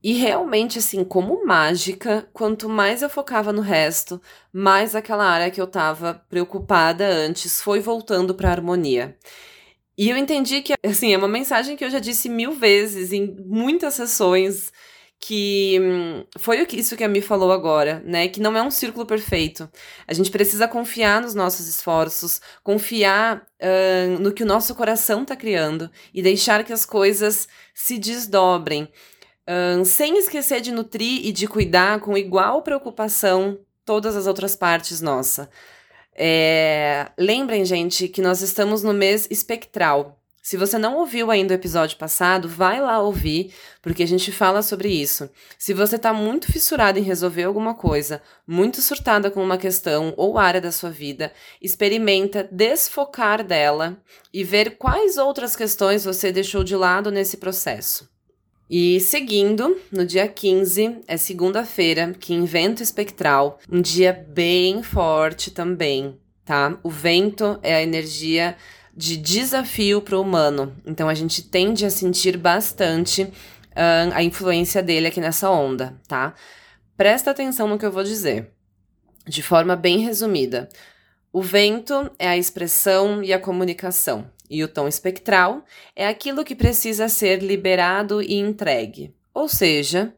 E 0.04 0.14
realmente, 0.14 0.78
assim, 0.78 1.04
como 1.04 1.44
mágica, 1.46 2.30
quanto 2.32 2.70
mais 2.70 3.02
eu 3.02 3.10
focava 3.10 3.52
no 3.52 3.62
resto, 3.62 4.22
mais 4.54 4.96
aquela 4.96 5.26
área 5.26 5.50
que 5.50 5.60
eu 5.60 5.66
estava 5.66 6.14
preocupada 6.30 7.08
antes 7.08 7.60
foi 7.60 7.80
voltando 7.80 8.36
para 8.36 8.52
harmonia. 8.52 9.18
E 9.98 10.10
eu 10.10 10.18
entendi 10.18 10.62
que, 10.62 10.74
assim, 10.86 11.14
é 11.14 11.18
uma 11.18 11.28
mensagem 11.28 11.76
que 11.76 11.84
eu 11.84 11.90
já 11.90 12.00
disse 12.00 12.30
mil 12.30 12.52
vezes 12.52 13.14
em 13.14 13.36
muitas 13.46 13.96
sessões 13.96 14.72
que 15.20 15.80
hum, 15.82 16.24
foi 16.38 16.66
isso 16.74 16.96
que 16.96 17.04
a 17.04 17.08
Mi 17.08 17.22
falou 17.22 17.52
agora, 17.52 18.02
né? 18.06 18.28
Que 18.28 18.40
não 18.40 18.56
é 18.56 18.62
um 18.62 18.70
círculo 18.70 19.06
perfeito. 19.06 19.70
A 20.08 20.14
gente 20.14 20.30
precisa 20.30 20.68
confiar 20.68 21.22
nos 21.22 21.34
nossos 21.34 21.68
esforços, 21.68 22.42
confiar 22.64 23.38
uh, 23.62 24.20
no 24.20 24.32
que 24.34 24.44
o 24.44 24.46
nosso 24.46 24.76
coração 24.76 25.24
está 25.24 25.36
criando 25.36 25.90
e 26.14 26.22
deixar 26.22 26.64
que 26.64 26.74
as 26.74 26.86
coisas 26.86 27.48
se 27.74 27.98
desdobrem, 27.98 28.88
sem 29.86 30.18
esquecer 30.18 30.60
de 30.60 30.72
nutrir 30.72 31.24
e 31.24 31.32
de 31.32 31.48
cuidar 31.48 32.00
com 32.00 32.18
igual 32.18 32.64
preocupação 32.64 33.60
todas 33.86 34.16
as 34.16 34.26
outras 34.26 34.56
partes 34.56 35.02
nossa. 35.02 35.50
É, 36.16 37.12
lembrem, 37.18 37.66
gente, 37.66 38.08
que 38.08 38.22
nós 38.22 38.42
estamos 38.42 38.82
no 38.82 38.94
mês 38.94 39.28
espectral. 39.30 40.20
Se 40.46 40.58
você 40.58 40.78
não 40.78 40.98
ouviu 40.98 41.32
ainda 41.32 41.56
o 41.56 41.58
episódio 41.58 41.98
passado, 41.98 42.48
vai 42.48 42.80
lá 42.80 43.02
ouvir, 43.02 43.52
porque 43.82 44.04
a 44.04 44.08
gente 44.08 44.32
fala 44.32 44.62
sobre 44.62 44.90
isso. 44.90 45.28
Se 45.58 45.74
você 45.74 45.96
está 45.96 46.14
muito 46.14 46.52
fissurado 46.52 47.00
em 47.00 47.02
resolver 47.02 47.46
alguma 47.46 47.74
coisa, 47.74 48.22
muito 48.46 48.80
surtada 48.80 49.32
com 49.32 49.44
uma 49.44 49.58
questão 49.58 50.14
ou 50.16 50.38
área 50.38 50.62
da 50.62 50.72
sua 50.72 50.92
vida, 50.92 51.34
experimenta 51.60 52.48
desfocar 52.52 53.44
dela 53.44 54.00
e 54.32 54.44
ver 54.44 54.78
quais 54.78 55.18
outras 55.18 55.56
questões 55.56 56.06
você 56.06 56.32
deixou 56.32 56.64
de 56.64 56.76
lado 56.76 57.10
nesse 57.10 57.38
processo. 57.38 58.08
E 58.70 59.00
seguindo, 59.00 59.76
no 59.92 60.06
dia 60.06 60.28
15, 60.28 61.00
é 61.08 61.18
segunda-feira, 61.18 62.14
que 62.20 62.36
em 62.36 62.46
vento 62.46 62.84
espectral, 62.84 63.58
um 63.68 63.82
dia 63.82 64.14
bem 64.14 64.84
forte 64.84 65.50
também, 65.50 66.20
tá? 66.46 66.78
O 66.84 66.90
vento 66.92 67.60
é 67.64 67.74
a 67.74 67.82
energia 67.82 68.56
de 68.96 69.18
desafio 69.18 70.02
para 70.02 70.18
o 70.18 70.22
humano. 70.22 70.76
Então 70.86 71.10
a 71.10 71.14
gente 71.14 71.44
tende 71.44 71.86
a 71.86 71.90
sentir 71.90 72.38
bastante 72.38 73.24
uh, 73.24 74.14
a 74.14 74.24
influência 74.24 74.82
dele 74.82 75.08
aqui 75.08 75.20
nessa 75.20 75.50
onda, 75.50 76.00
tá? 76.08 76.34
Presta 76.96 77.32
atenção 77.32 77.68
no 77.68 77.78
que 77.78 77.86
eu 77.86 77.92
vou 77.92 78.04
dizer. 78.04 78.52
De 79.28 79.42
forma 79.42 79.76
bem 79.76 80.00
resumida, 80.00 80.70
o 81.34 81.42
vento 81.42 82.10
é 82.18 82.28
a 82.28 82.38
expressão 82.38 83.22
e 83.22 83.34
a 83.34 83.40
comunicação, 83.40 84.32
e 84.50 84.64
o 84.64 84.68
tom 84.68 84.88
espectral 84.88 85.66
é 85.96 86.08
aquilo 86.08 86.46
que 86.46 86.56
precisa 86.56 87.10
ser 87.10 87.42
liberado 87.42 88.22
e 88.22 88.36
entregue. 88.36 89.14
Ou 89.34 89.50
seja, 89.50 90.14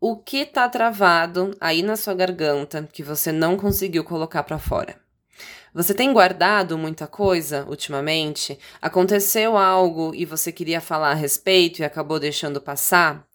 o 0.00 0.16
que 0.16 0.38
está 0.38 0.68
travado 0.68 1.54
aí 1.60 1.82
na 1.82 1.96
sua 1.96 2.14
garganta 2.14 2.88
que 2.90 3.02
você 3.02 3.32
não 3.32 3.56
conseguiu 3.56 4.04
colocar 4.04 4.44
para 4.44 4.58
fora. 4.58 5.05
Você 5.76 5.92
tem 5.92 6.10
guardado 6.10 6.78
muita 6.78 7.06
coisa 7.06 7.66
ultimamente? 7.68 8.58
Aconteceu 8.80 9.58
algo 9.58 10.14
e 10.14 10.24
você 10.24 10.50
queria 10.50 10.80
falar 10.80 11.10
a 11.10 11.14
respeito 11.14 11.80
e 11.80 11.84
acabou 11.84 12.18
deixando 12.18 12.62
passar? 12.62 13.26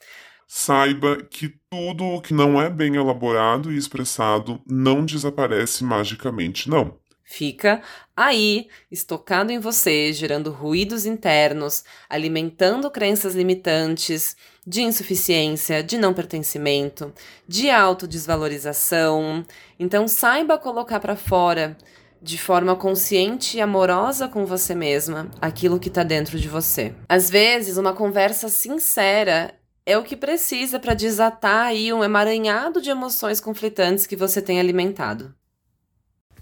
Saiba 0.48 1.18
que 1.18 1.54
tudo 1.70 2.04
o 2.04 2.20
que 2.20 2.34
não 2.34 2.60
é 2.60 2.68
bem 2.68 2.96
elaborado 2.96 3.72
e 3.72 3.78
expressado 3.78 4.60
não 4.66 5.06
desaparece 5.06 5.84
magicamente, 5.84 6.68
não. 6.68 6.98
Fica 7.24 7.80
aí, 8.18 8.68
estocado 8.92 9.52
em 9.52 9.60
você, 9.60 10.12
gerando 10.12 10.50
ruídos 10.50 11.06
internos, 11.06 11.84
alimentando 12.10 12.90
crenças 12.90 13.36
limitantes, 13.36 14.36
de 14.66 14.82
insuficiência, 14.82 15.84
de 15.84 15.96
não 15.96 16.12
pertencimento, 16.12 17.14
de 17.48 17.70
autodesvalorização. 17.70 19.46
Então 19.80 20.08
saiba 20.08 20.58
colocar 20.58 21.00
para 21.00 21.16
fora 21.16 21.78
de 22.22 22.38
forma 22.38 22.76
consciente 22.76 23.58
e 23.58 23.62
amorosa 23.62 24.28
com 24.28 24.46
você 24.46 24.76
mesma 24.76 25.30
aquilo 25.42 25.80
que 25.80 25.88
está 25.88 26.04
dentro 26.04 26.40
de 26.40 26.48
você. 26.48 26.94
Às 27.10 27.30
vezes, 27.30 27.78
uma 27.78 27.94
conversa 27.94 28.48
sincera 28.48 29.56
é 29.86 29.98
o 29.98 30.04
que 30.04 30.16
precisa 30.16 30.80
para 30.80 30.94
desatar 30.94 31.68
aí 31.68 31.92
um 31.92 32.04
emaranhado 32.04 32.80
de 32.80 32.92
emoções 32.92 33.42
conflitantes 33.42 34.06
que 34.06 34.16
você 34.16 34.42
tem 34.42 34.60
alimentado. 34.60 35.34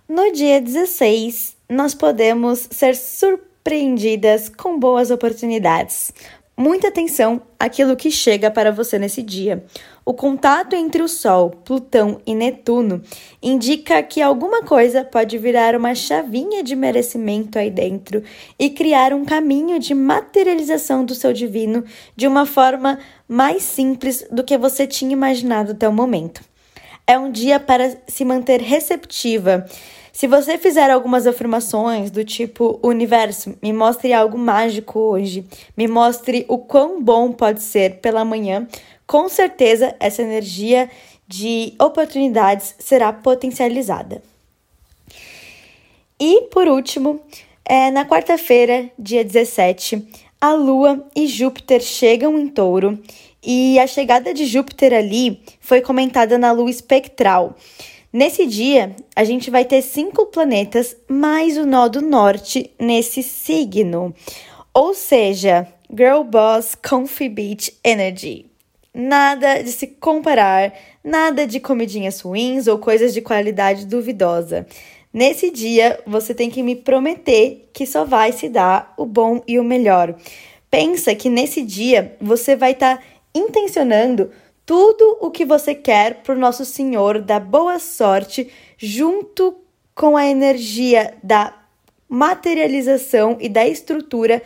No 0.07 0.31
dia 0.33 0.59
16, 0.59 1.55
nós 1.69 1.93
podemos 1.93 2.67
ser 2.71 2.95
surpreendidas 2.95 4.49
com 4.49 4.77
boas 4.77 5.11
oportunidades. 5.11 6.11
Muita 6.57 6.89
atenção 6.89 7.41
àquilo 7.57 7.95
que 7.95 8.11
chega 8.11 8.51
para 8.51 8.71
você 8.71 8.99
nesse 8.99 9.23
dia. 9.23 9.63
O 10.09 10.13
contato 10.15 10.75
entre 10.75 11.03
o 11.03 11.07
Sol, 11.07 11.51
Plutão 11.51 12.19
e 12.25 12.33
Netuno 12.33 12.99
indica 13.43 14.01
que 14.01 14.19
alguma 14.19 14.63
coisa 14.63 15.03
pode 15.03 15.37
virar 15.37 15.75
uma 15.75 15.93
chavinha 15.93 16.63
de 16.63 16.75
merecimento 16.75 17.59
aí 17.59 17.69
dentro 17.69 18.23
e 18.57 18.71
criar 18.71 19.13
um 19.13 19.23
caminho 19.23 19.77
de 19.77 19.93
materialização 19.93 21.05
do 21.05 21.13
seu 21.13 21.31
divino 21.31 21.83
de 22.15 22.25
uma 22.25 22.47
forma 22.47 22.97
mais 23.27 23.61
simples 23.61 24.25
do 24.31 24.43
que 24.43 24.57
você 24.57 24.87
tinha 24.87 25.13
imaginado 25.13 25.73
até 25.73 25.87
o 25.87 25.93
momento. 25.93 26.41
É 27.05 27.15
um 27.15 27.31
dia 27.31 27.59
para 27.59 27.95
se 28.07 28.25
manter 28.25 28.61
receptiva 28.61 29.67
se 30.11 30.27
você 30.27 30.57
fizer 30.57 30.89
algumas 30.89 31.25
afirmações 31.25 32.11
do 32.11 32.25
tipo: 32.25 32.77
Universo, 32.83 33.55
me 33.61 33.71
mostre 33.71 34.11
algo 34.11 34.37
mágico 34.37 34.99
hoje, 34.99 35.45
me 35.77 35.87
mostre 35.87 36.45
o 36.49 36.57
quão 36.57 37.01
bom 37.01 37.31
pode 37.31 37.61
ser 37.61 38.01
pela 38.01 38.25
manhã, 38.25 38.67
com 39.09 39.27
certeza 39.27 39.95
essa 39.99 40.21
energia 40.21 40.87
de 41.27 41.73
oportunidades 41.79 42.75
será 42.77 43.11
potencializada. 43.11 44.21
E 46.19 46.41
por 46.51 46.67
último, 46.67 47.19
é, 47.65 47.89
na 47.89 48.05
quarta-feira, 48.05 48.87
dia 48.99 49.23
17, 49.25 50.07
a 50.39 50.53
Lua 50.53 51.07
e 51.15 51.25
Júpiter 51.25 51.81
chegam 51.81 52.37
em 52.37 52.47
touro 52.47 52.99
e 53.43 53.79
a 53.79 53.87
chegada 53.87 54.31
de 54.31 54.45
Júpiter 54.45 54.93
ali 54.93 55.41
foi 55.59 55.81
comentada 55.81 56.37
na 56.37 56.51
lua 56.51 56.69
espectral. 56.69 57.55
Nesse 58.13 58.45
dia, 58.45 58.95
a 59.15 59.23
gente 59.23 59.49
vai 59.49 59.65
ter 59.65 59.81
cinco 59.81 60.27
planetas 60.27 60.95
mais 61.07 61.57
o 61.57 61.65
nó 61.65 61.87
do 61.87 62.01
norte 62.01 62.69
nesse 62.77 63.23
signo. 63.23 64.13
Ou 64.71 64.93
seja, 64.93 65.67
Girl 65.89 66.21
Boss 66.21 66.75
Comfy 66.75 67.27
Beach 67.27 67.73
Energy. 67.83 68.48
Nada 68.93 69.61
de 69.61 69.71
se 69.71 69.87
comparar, 69.87 70.73
nada 71.03 71.45
de 71.45 71.59
comidinhas 71.59 72.21
ruins 72.21 72.67
ou 72.67 72.79
coisas 72.79 73.13
de 73.13 73.21
qualidade 73.21 73.85
duvidosa. 73.85 74.65
Nesse 75.13 75.49
dia, 75.51 75.99
você 76.05 76.33
tem 76.33 76.49
que 76.49 76.61
me 76.61 76.75
prometer 76.75 77.69
que 77.73 77.85
só 77.85 78.03
vai 78.03 78.31
se 78.31 78.49
dar 78.49 78.93
o 78.97 79.05
bom 79.05 79.41
e 79.47 79.59
o 79.59 79.63
melhor. 79.63 80.15
Pensa 80.69 81.15
que 81.15 81.29
nesse 81.29 81.61
dia 81.63 82.15
você 82.21 82.55
vai 82.55 82.71
estar 82.71 82.97
tá 82.97 83.03
intencionando 83.33 84.31
tudo 84.65 85.17
o 85.19 85.31
que 85.31 85.45
você 85.45 85.73
quer 85.73 86.21
para 86.21 86.35
o 86.35 86.37
nosso 86.37 86.63
Senhor 86.63 87.21
da 87.21 87.39
boa 87.39 87.79
sorte, 87.79 88.51
junto 88.77 89.55
com 89.95 90.15
a 90.15 90.27
energia 90.27 91.15
da 91.23 91.55
materialização 92.07 93.37
e 93.39 93.49
da 93.49 93.67
estrutura 93.67 94.41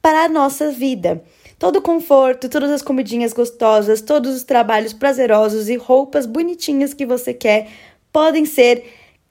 para 0.00 0.24
a 0.24 0.28
nossa 0.28 0.70
vida. 0.70 1.22
Todo 1.58 1.76
o 1.76 1.82
conforto, 1.82 2.50
todas 2.50 2.70
as 2.70 2.82
comidinhas 2.82 3.32
gostosas, 3.32 4.02
todos 4.02 4.36
os 4.36 4.42
trabalhos 4.42 4.92
prazerosos 4.92 5.70
e 5.70 5.76
roupas 5.76 6.26
bonitinhas 6.26 6.92
que 6.92 7.06
você 7.06 7.32
quer 7.32 7.68
podem 8.12 8.44
ser 8.44 8.84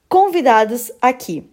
convidados 0.09 0.91
aqui. 0.99 1.43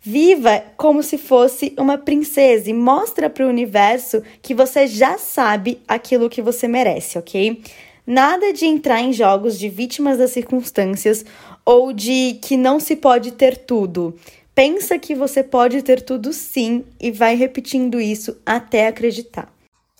Viva 0.00 0.62
como 0.76 1.02
se 1.02 1.18
fosse 1.18 1.74
uma 1.76 1.98
princesa 1.98 2.70
e 2.70 2.72
mostra 2.72 3.28
para 3.28 3.44
o 3.44 3.48
universo 3.48 4.22
que 4.40 4.54
você 4.54 4.86
já 4.86 5.18
sabe 5.18 5.80
aquilo 5.88 6.30
que 6.30 6.40
você 6.40 6.68
merece, 6.68 7.18
ok? 7.18 7.60
Nada 8.06 8.52
de 8.52 8.64
entrar 8.64 9.00
em 9.00 9.12
jogos 9.12 9.58
de 9.58 9.68
vítimas 9.68 10.18
das 10.18 10.30
circunstâncias 10.30 11.24
ou 11.64 11.92
de 11.92 12.38
que 12.42 12.56
não 12.56 12.78
se 12.78 12.94
pode 12.94 13.32
ter 13.32 13.56
tudo. 13.56 14.16
Pensa 14.54 14.98
que 14.98 15.16
você 15.16 15.42
pode 15.42 15.82
ter 15.82 16.00
tudo 16.00 16.32
sim 16.32 16.84
e 17.00 17.10
vai 17.10 17.34
repetindo 17.34 18.00
isso 18.00 18.36
até 18.46 18.86
acreditar. 18.86 19.52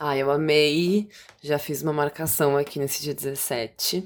Ah, 0.04 0.16
eu 0.16 0.32
amei. 0.32 1.08
Já 1.40 1.60
fiz 1.60 1.80
uma 1.80 1.92
marcação 1.92 2.56
aqui 2.56 2.80
nesse 2.80 3.04
dia 3.04 3.14
17. 3.14 3.98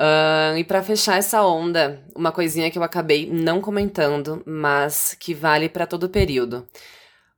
Uh, 0.00 0.56
e 0.56 0.64
para 0.64 0.82
fechar 0.82 1.18
essa 1.18 1.42
onda, 1.42 2.02
uma 2.16 2.32
coisinha 2.32 2.70
que 2.70 2.78
eu 2.78 2.82
acabei 2.82 3.28
não 3.30 3.60
comentando, 3.60 4.42
mas 4.46 5.14
que 5.20 5.34
vale 5.34 5.68
para 5.68 5.86
todo 5.86 6.04
o 6.04 6.08
período. 6.08 6.66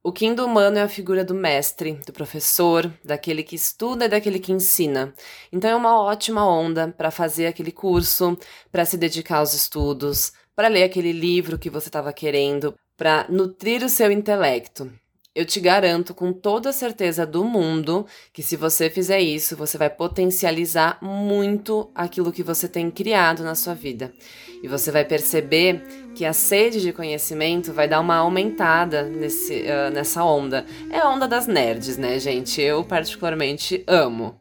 O 0.00 0.12
Kim 0.12 0.34
humano 0.34 0.78
é 0.78 0.82
a 0.82 0.88
figura 0.88 1.24
do 1.24 1.34
mestre, 1.34 1.94
do 2.06 2.12
professor, 2.12 2.88
daquele 3.04 3.42
que 3.42 3.56
estuda 3.56 4.04
e 4.04 4.08
daquele 4.08 4.38
que 4.38 4.52
ensina. 4.52 5.12
Então 5.50 5.68
é 5.68 5.74
uma 5.74 6.00
ótima 6.00 6.46
onda 6.48 6.94
para 6.96 7.10
fazer 7.10 7.48
aquele 7.48 7.72
curso, 7.72 8.38
para 8.70 8.84
se 8.84 8.96
dedicar 8.96 9.38
aos 9.38 9.54
estudos, 9.54 10.32
para 10.54 10.68
ler 10.68 10.84
aquele 10.84 11.10
livro 11.10 11.58
que 11.58 11.68
você 11.68 11.88
estava 11.88 12.12
querendo, 12.12 12.76
para 12.96 13.26
nutrir 13.28 13.82
o 13.82 13.88
seu 13.88 14.12
intelecto. 14.12 14.88
Eu 15.32 15.44
te 15.44 15.60
garanto 15.60 16.12
com 16.12 16.32
toda 16.32 16.70
a 16.70 16.72
certeza 16.72 17.24
do 17.24 17.44
mundo 17.44 18.04
que 18.32 18.42
se 18.42 18.56
você 18.56 18.90
fizer 18.90 19.20
isso, 19.20 19.56
você 19.56 19.78
vai 19.78 19.88
potencializar 19.88 20.98
muito 21.00 21.88
aquilo 21.94 22.32
que 22.32 22.42
você 22.42 22.66
tem 22.66 22.90
criado 22.90 23.44
na 23.44 23.54
sua 23.54 23.72
vida. 23.72 24.12
E 24.60 24.66
você 24.66 24.90
vai 24.90 25.04
perceber 25.04 25.84
que 26.16 26.24
a 26.24 26.32
sede 26.32 26.80
de 26.80 26.92
conhecimento 26.92 27.72
vai 27.72 27.86
dar 27.86 28.00
uma 28.00 28.16
aumentada 28.16 29.04
nesse, 29.04 29.62
uh, 29.62 29.90
nessa 29.92 30.24
onda. 30.24 30.66
É 30.90 30.98
a 30.98 31.08
onda 31.08 31.28
das 31.28 31.46
nerds, 31.46 31.96
né, 31.96 32.18
gente? 32.18 32.60
Eu 32.60 32.82
particularmente 32.82 33.84
amo. 33.86 34.40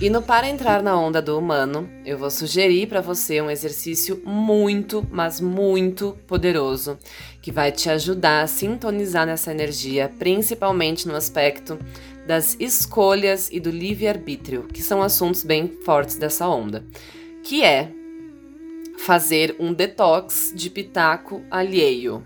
E 0.00 0.08
no 0.08 0.22
Para 0.22 0.48
Entrar 0.48 0.80
na 0.80 0.96
Onda 0.96 1.20
do 1.20 1.36
Humano, 1.36 1.90
eu 2.06 2.16
vou 2.16 2.30
sugerir 2.30 2.86
para 2.86 3.00
você 3.00 3.40
um 3.40 3.50
exercício 3.50 4.22
muito, 4.24 5.04
mas 5.10 5.40
muito 5.40 6.16
poderoso, 6.24 6.96
que 7.42 7.50
vai 7.50 7.72
te 7.72 7.90
ajudar 7.90 8.42
a 8.42 8.46
sintonizar 8.46 9.26
nessa 9.26 9.50
energia, 9.50 10.08
principalmente 10.16 11.08
no 11.08 11.16
aspecto 11.16 11.76
das 12.28 12.56
escolhas 12.60 13.48
e 13.50 13.58
do 13.58 13.70
livre-arbítrio, 13.70 14.68
que 14.72 14.82
são 14.82 15.02
assuntos 15.02 15.42
bem 15.42 15.66
fortes 15.84 16.14
dessa 16.14 16.46
onda, 16.46 16.84
que 17.42 17.64
é 17.64 17.90
fazer 18.98 19.56
um 19.58 19.72
detox 19.72 20.52
de 20.54 20.70
pitaco 20.70 21.42
alheio. 21.50 22.24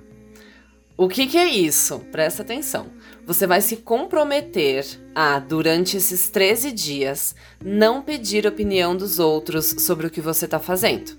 O 0.95 1.09
que, 1.09 1.27
que 1.27 1.39
é 1.39 1.49
isso? 1.49 2.01
Presta 2.13 2.43
atenção. 2.43 2.89
Você 3.25 3.47
vai 3.47 3.61
se 3.61 3.77
comprometer 3.77 4.85
a, 5.15 5.39
durante 5.39 5.97
esses 5.97 6.29
13 6.29 6.73
dias, 6.73 7.35
não 7.65 8.03
pedir 8.03 8.47
opinião 8.47 8.97
dos 8.97 9.19
outros 9.19 9.77
sobre 9.79 10.07
o 10.07 10.11
que 10.11 10.21
você 10.21 10.45
está 10.45 10.59
fazendo. 10.59 11.17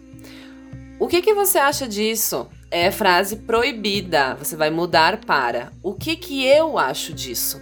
O 0.99 1.07
que, 1.07 1.21
que 1.21 1.33
você 1.33 1.57
acha 1.57 1.87
disso? 1.87 2.47
É 2.69 2.91
frase 2.91 3.37
proibida. 3.37 4.35
Você 4.35 4.55
vai 4.55 4.69
mudar 4.69 5.21
para 5.25 5.71
o 5.81 5.93
que, 5.93 6.15
que 6.15 6.45
eu 6.45 6.77
acho 6.77 7.13
disso? 7.13 7.59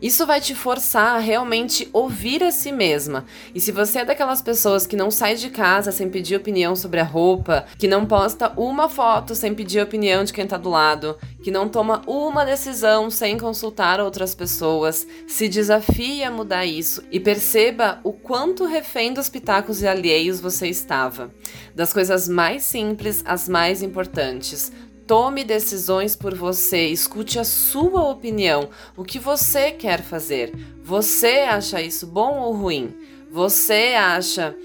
Isso 0.00 0.26
vai 0.26 0.40
te 0.40 0.54
forçar 0.54 1.16
a 1.16 1.18
realmente 1.18 1.88
ouvir 1.92 2.42
a 2.42 2.50
si 2.50 2.70
mesma. 2.70 3.24
E 3.54 3.60
se 3.60 3.72
você 3.72 4.00
é 4.00 4.04
daquelas 4.04 4.42
pessoas 4.42 4.86
que 4.86 4.96
não 4.96 5.10
sai 5.10 5.36
de 5.36 5.50
casa 5.50 5.90
sem 5.90 6.10
pedir 6.10 6.36
opinião 6.36 6.76
sobre 6.76 7.00
a 7.00 7.04
roupa, 7.04 7.64
que 7.78 7.88
não 7.88 8.04
posta 8.04 8.52
uma 8.56 8.88
foto 8.88 9.34
sem 9.34 9.54
pedir 9.54 9.80
opinião 9.80 10.24
de 10.24 10.32
quem 10.32 10.46
tá 10.46 10.56
do 10.56 10.70
lado, 10.70 11.16
que 11.42 11.50
não 11.50 11.68
toma 11.68 12.02
uma 12.06 12.44
decisão 12.44 13.10
sem 13.10 13.38
consultar 13.38 14.00
outras 14.00 14.34
pessoas, 14.34 15.06
se 15.26 15.48
desafie 15.48 16.22
a 16.22 16.30
mudar 16.30 16.66
isso 16.66 17.02
e 17.10 17.18
perceba 17.18 18.00
o 18.04 18.12
quanto 18.12 18.66
refém 18.66 19.12
dos 19.12 19.28
pitacos 19.28 19.82
e 19.82 19.86
alheios 19.86 20.40
você 20.40 20.68
estava. 20.68 21.30
Das 21.74 21.92
coisas 21.92 22.28
mais 22.28 22.64
simples 22.64 23.22
às 23.26 23.48
mais 23.48 23.82
importantes 23.82 24.72
Tome 25.06 25.44
decisões 25.44 26.16
por 26.16 26.34
você, 26.34 26.88
escute 26.88 27.38
a 27.38 27.44
sua 27.44 28.10
opinião, 28.10 28.68
o 28.96 29.04
que 29.04 29.20
você 29.20 29.70
quer 29.70 30.02
fazer. 30.02 30.52
Você 30.82 31.46
acha 31.48 31.80
isso 31.80 32.08
bom 32.08 32.40
ou 32.40 32.52
ruim? 32.52 32.92
Você 33.30 33.94
acha 33.96 34.56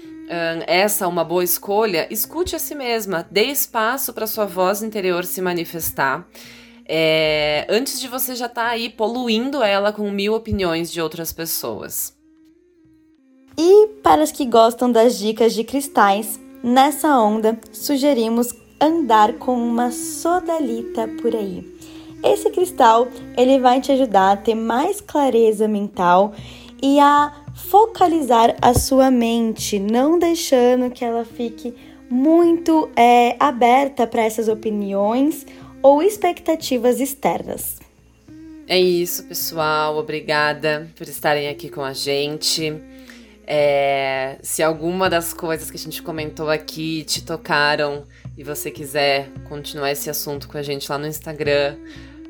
essa 0.66 1.06
uma 1.06 1.22
boa 1.22 1.44
escolha? 1.44 2.08
Escute 2.10 2.56
a 2.56 2.58
si 2.58 2.74
mesma, 2.74 3.26
dê 3.30 3.44
espaço 3.44 4.12
para 4.12 4.26
sua 4.26 4.44
voz 4.44 4.82
interior 4.82 5.24
se 5.24 5.40
manifestar. 5.40 6.26
É, 6.88 7.64
antes 7.68 8.00
de 8.00 8.08
você 8.08 8.34
já 8.34 8.46
estar 8.46 8.64
tá 8.64 8.70
aí 8.70 8.88
poluindo 8.88 9.62
ela 9.62 9.92
com 9.92 10.10
mil 10.10 10.34
opiniões 10.34 10.90
de 10.90 11.00
outras 11.00 11.32
pessoas. 11.32 12.16
E 13.56 13.86
para 14.02 14.22
os 14.22 14.32
que 14.32 14.44
gostam 14.44 14.90
das 14.90 15.18
dicas 15.18 15.54
de 15.54 15.62
cristais, 15.62 16.40
nessa 16.64 17.16
onda 17.16 17.60
sugerimos 17.72 18.52
andar 18.82 19.34
com 19.34 19.54
uma 19.54 19.92
sodalita 19.92 21.08
por 21.20 21.34
aí. 21.34 21.64
Esse 22.24 22.50
cristal, 22.50 23.08
ele 23.36 23.58
vai 23.58 23.80
te 23.80 23.92
ajudar 23.92 24.32
a 24.32 24.36
ter 24.36 24.54
mais 24.54 25.00
clareza 25.00 25.68
mental 25.68 26.32
e 26.82 26.98
a 26.98 27.32
focalizar 27.54 28.56
a 28.60 28.74
sua 28.74 29.10
mente, 29.10 29.78
não 29.78 30.18
deixando 30.18 30.90
que 30.90 31.04
ela 31.04 31.24
fique 31.24 31.74
muito 32.10 32.90
é, 32.96 33.36
aberta 33.40 34.06
para 34.06 34.22
essas 34.22 34.48
opiniões 34.48 35.46
ou 35.82 36.02
expectativas 36.02 37.00
externas. 37.00 37.80
É 38.68 38.78
isso, 38.78 39.24
pessoal. 39.24 39.96
Obrigada 39.96 40.90
por 40.96 41.08
estarem 41.08 41.48
aqui 41.48 41.68
com 41.68 41.82
a 41.82 41.92
gente. 41.92 42.72
É, 43.46 44.38
se 44.42 44.62
alguma 44.62 45.10
das 45.10 45.34
coisas 45.34 45.70
que 45.70 45.76
a 45.76 45.80
gente 45.80 46.02
comentou 46.02 46.48
aqui 46.48 47.02
te 47.04 47.24
tocaram 47.24 48.04
e 48.36 48.42
você 48.42 48.70
quiser 48.70 49.30
continuar 49.48 49.90
esse 49.90 50.08
assunto 50.08 50.48
com 50.48 50.58
a 50.58 50.62
gente 50.62 50.90
lá 50.90 50.98
no 50.98 51.06
Instagram, 51.06 51.76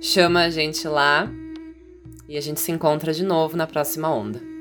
chama 0.00 0.42
a 0.44 0.50
gente 0.50 0.86
lá 0.88 1.30
e 2.28 2.36
a 2.36 2.40
gente 2.40 2.60
se 2.60 2.72
encontra 2.72 3.12
de 3.12 3.24
novo 3.24 3.56
na 3.56 3.66
próxima 3.66 4.12
onda. 4.12 4.51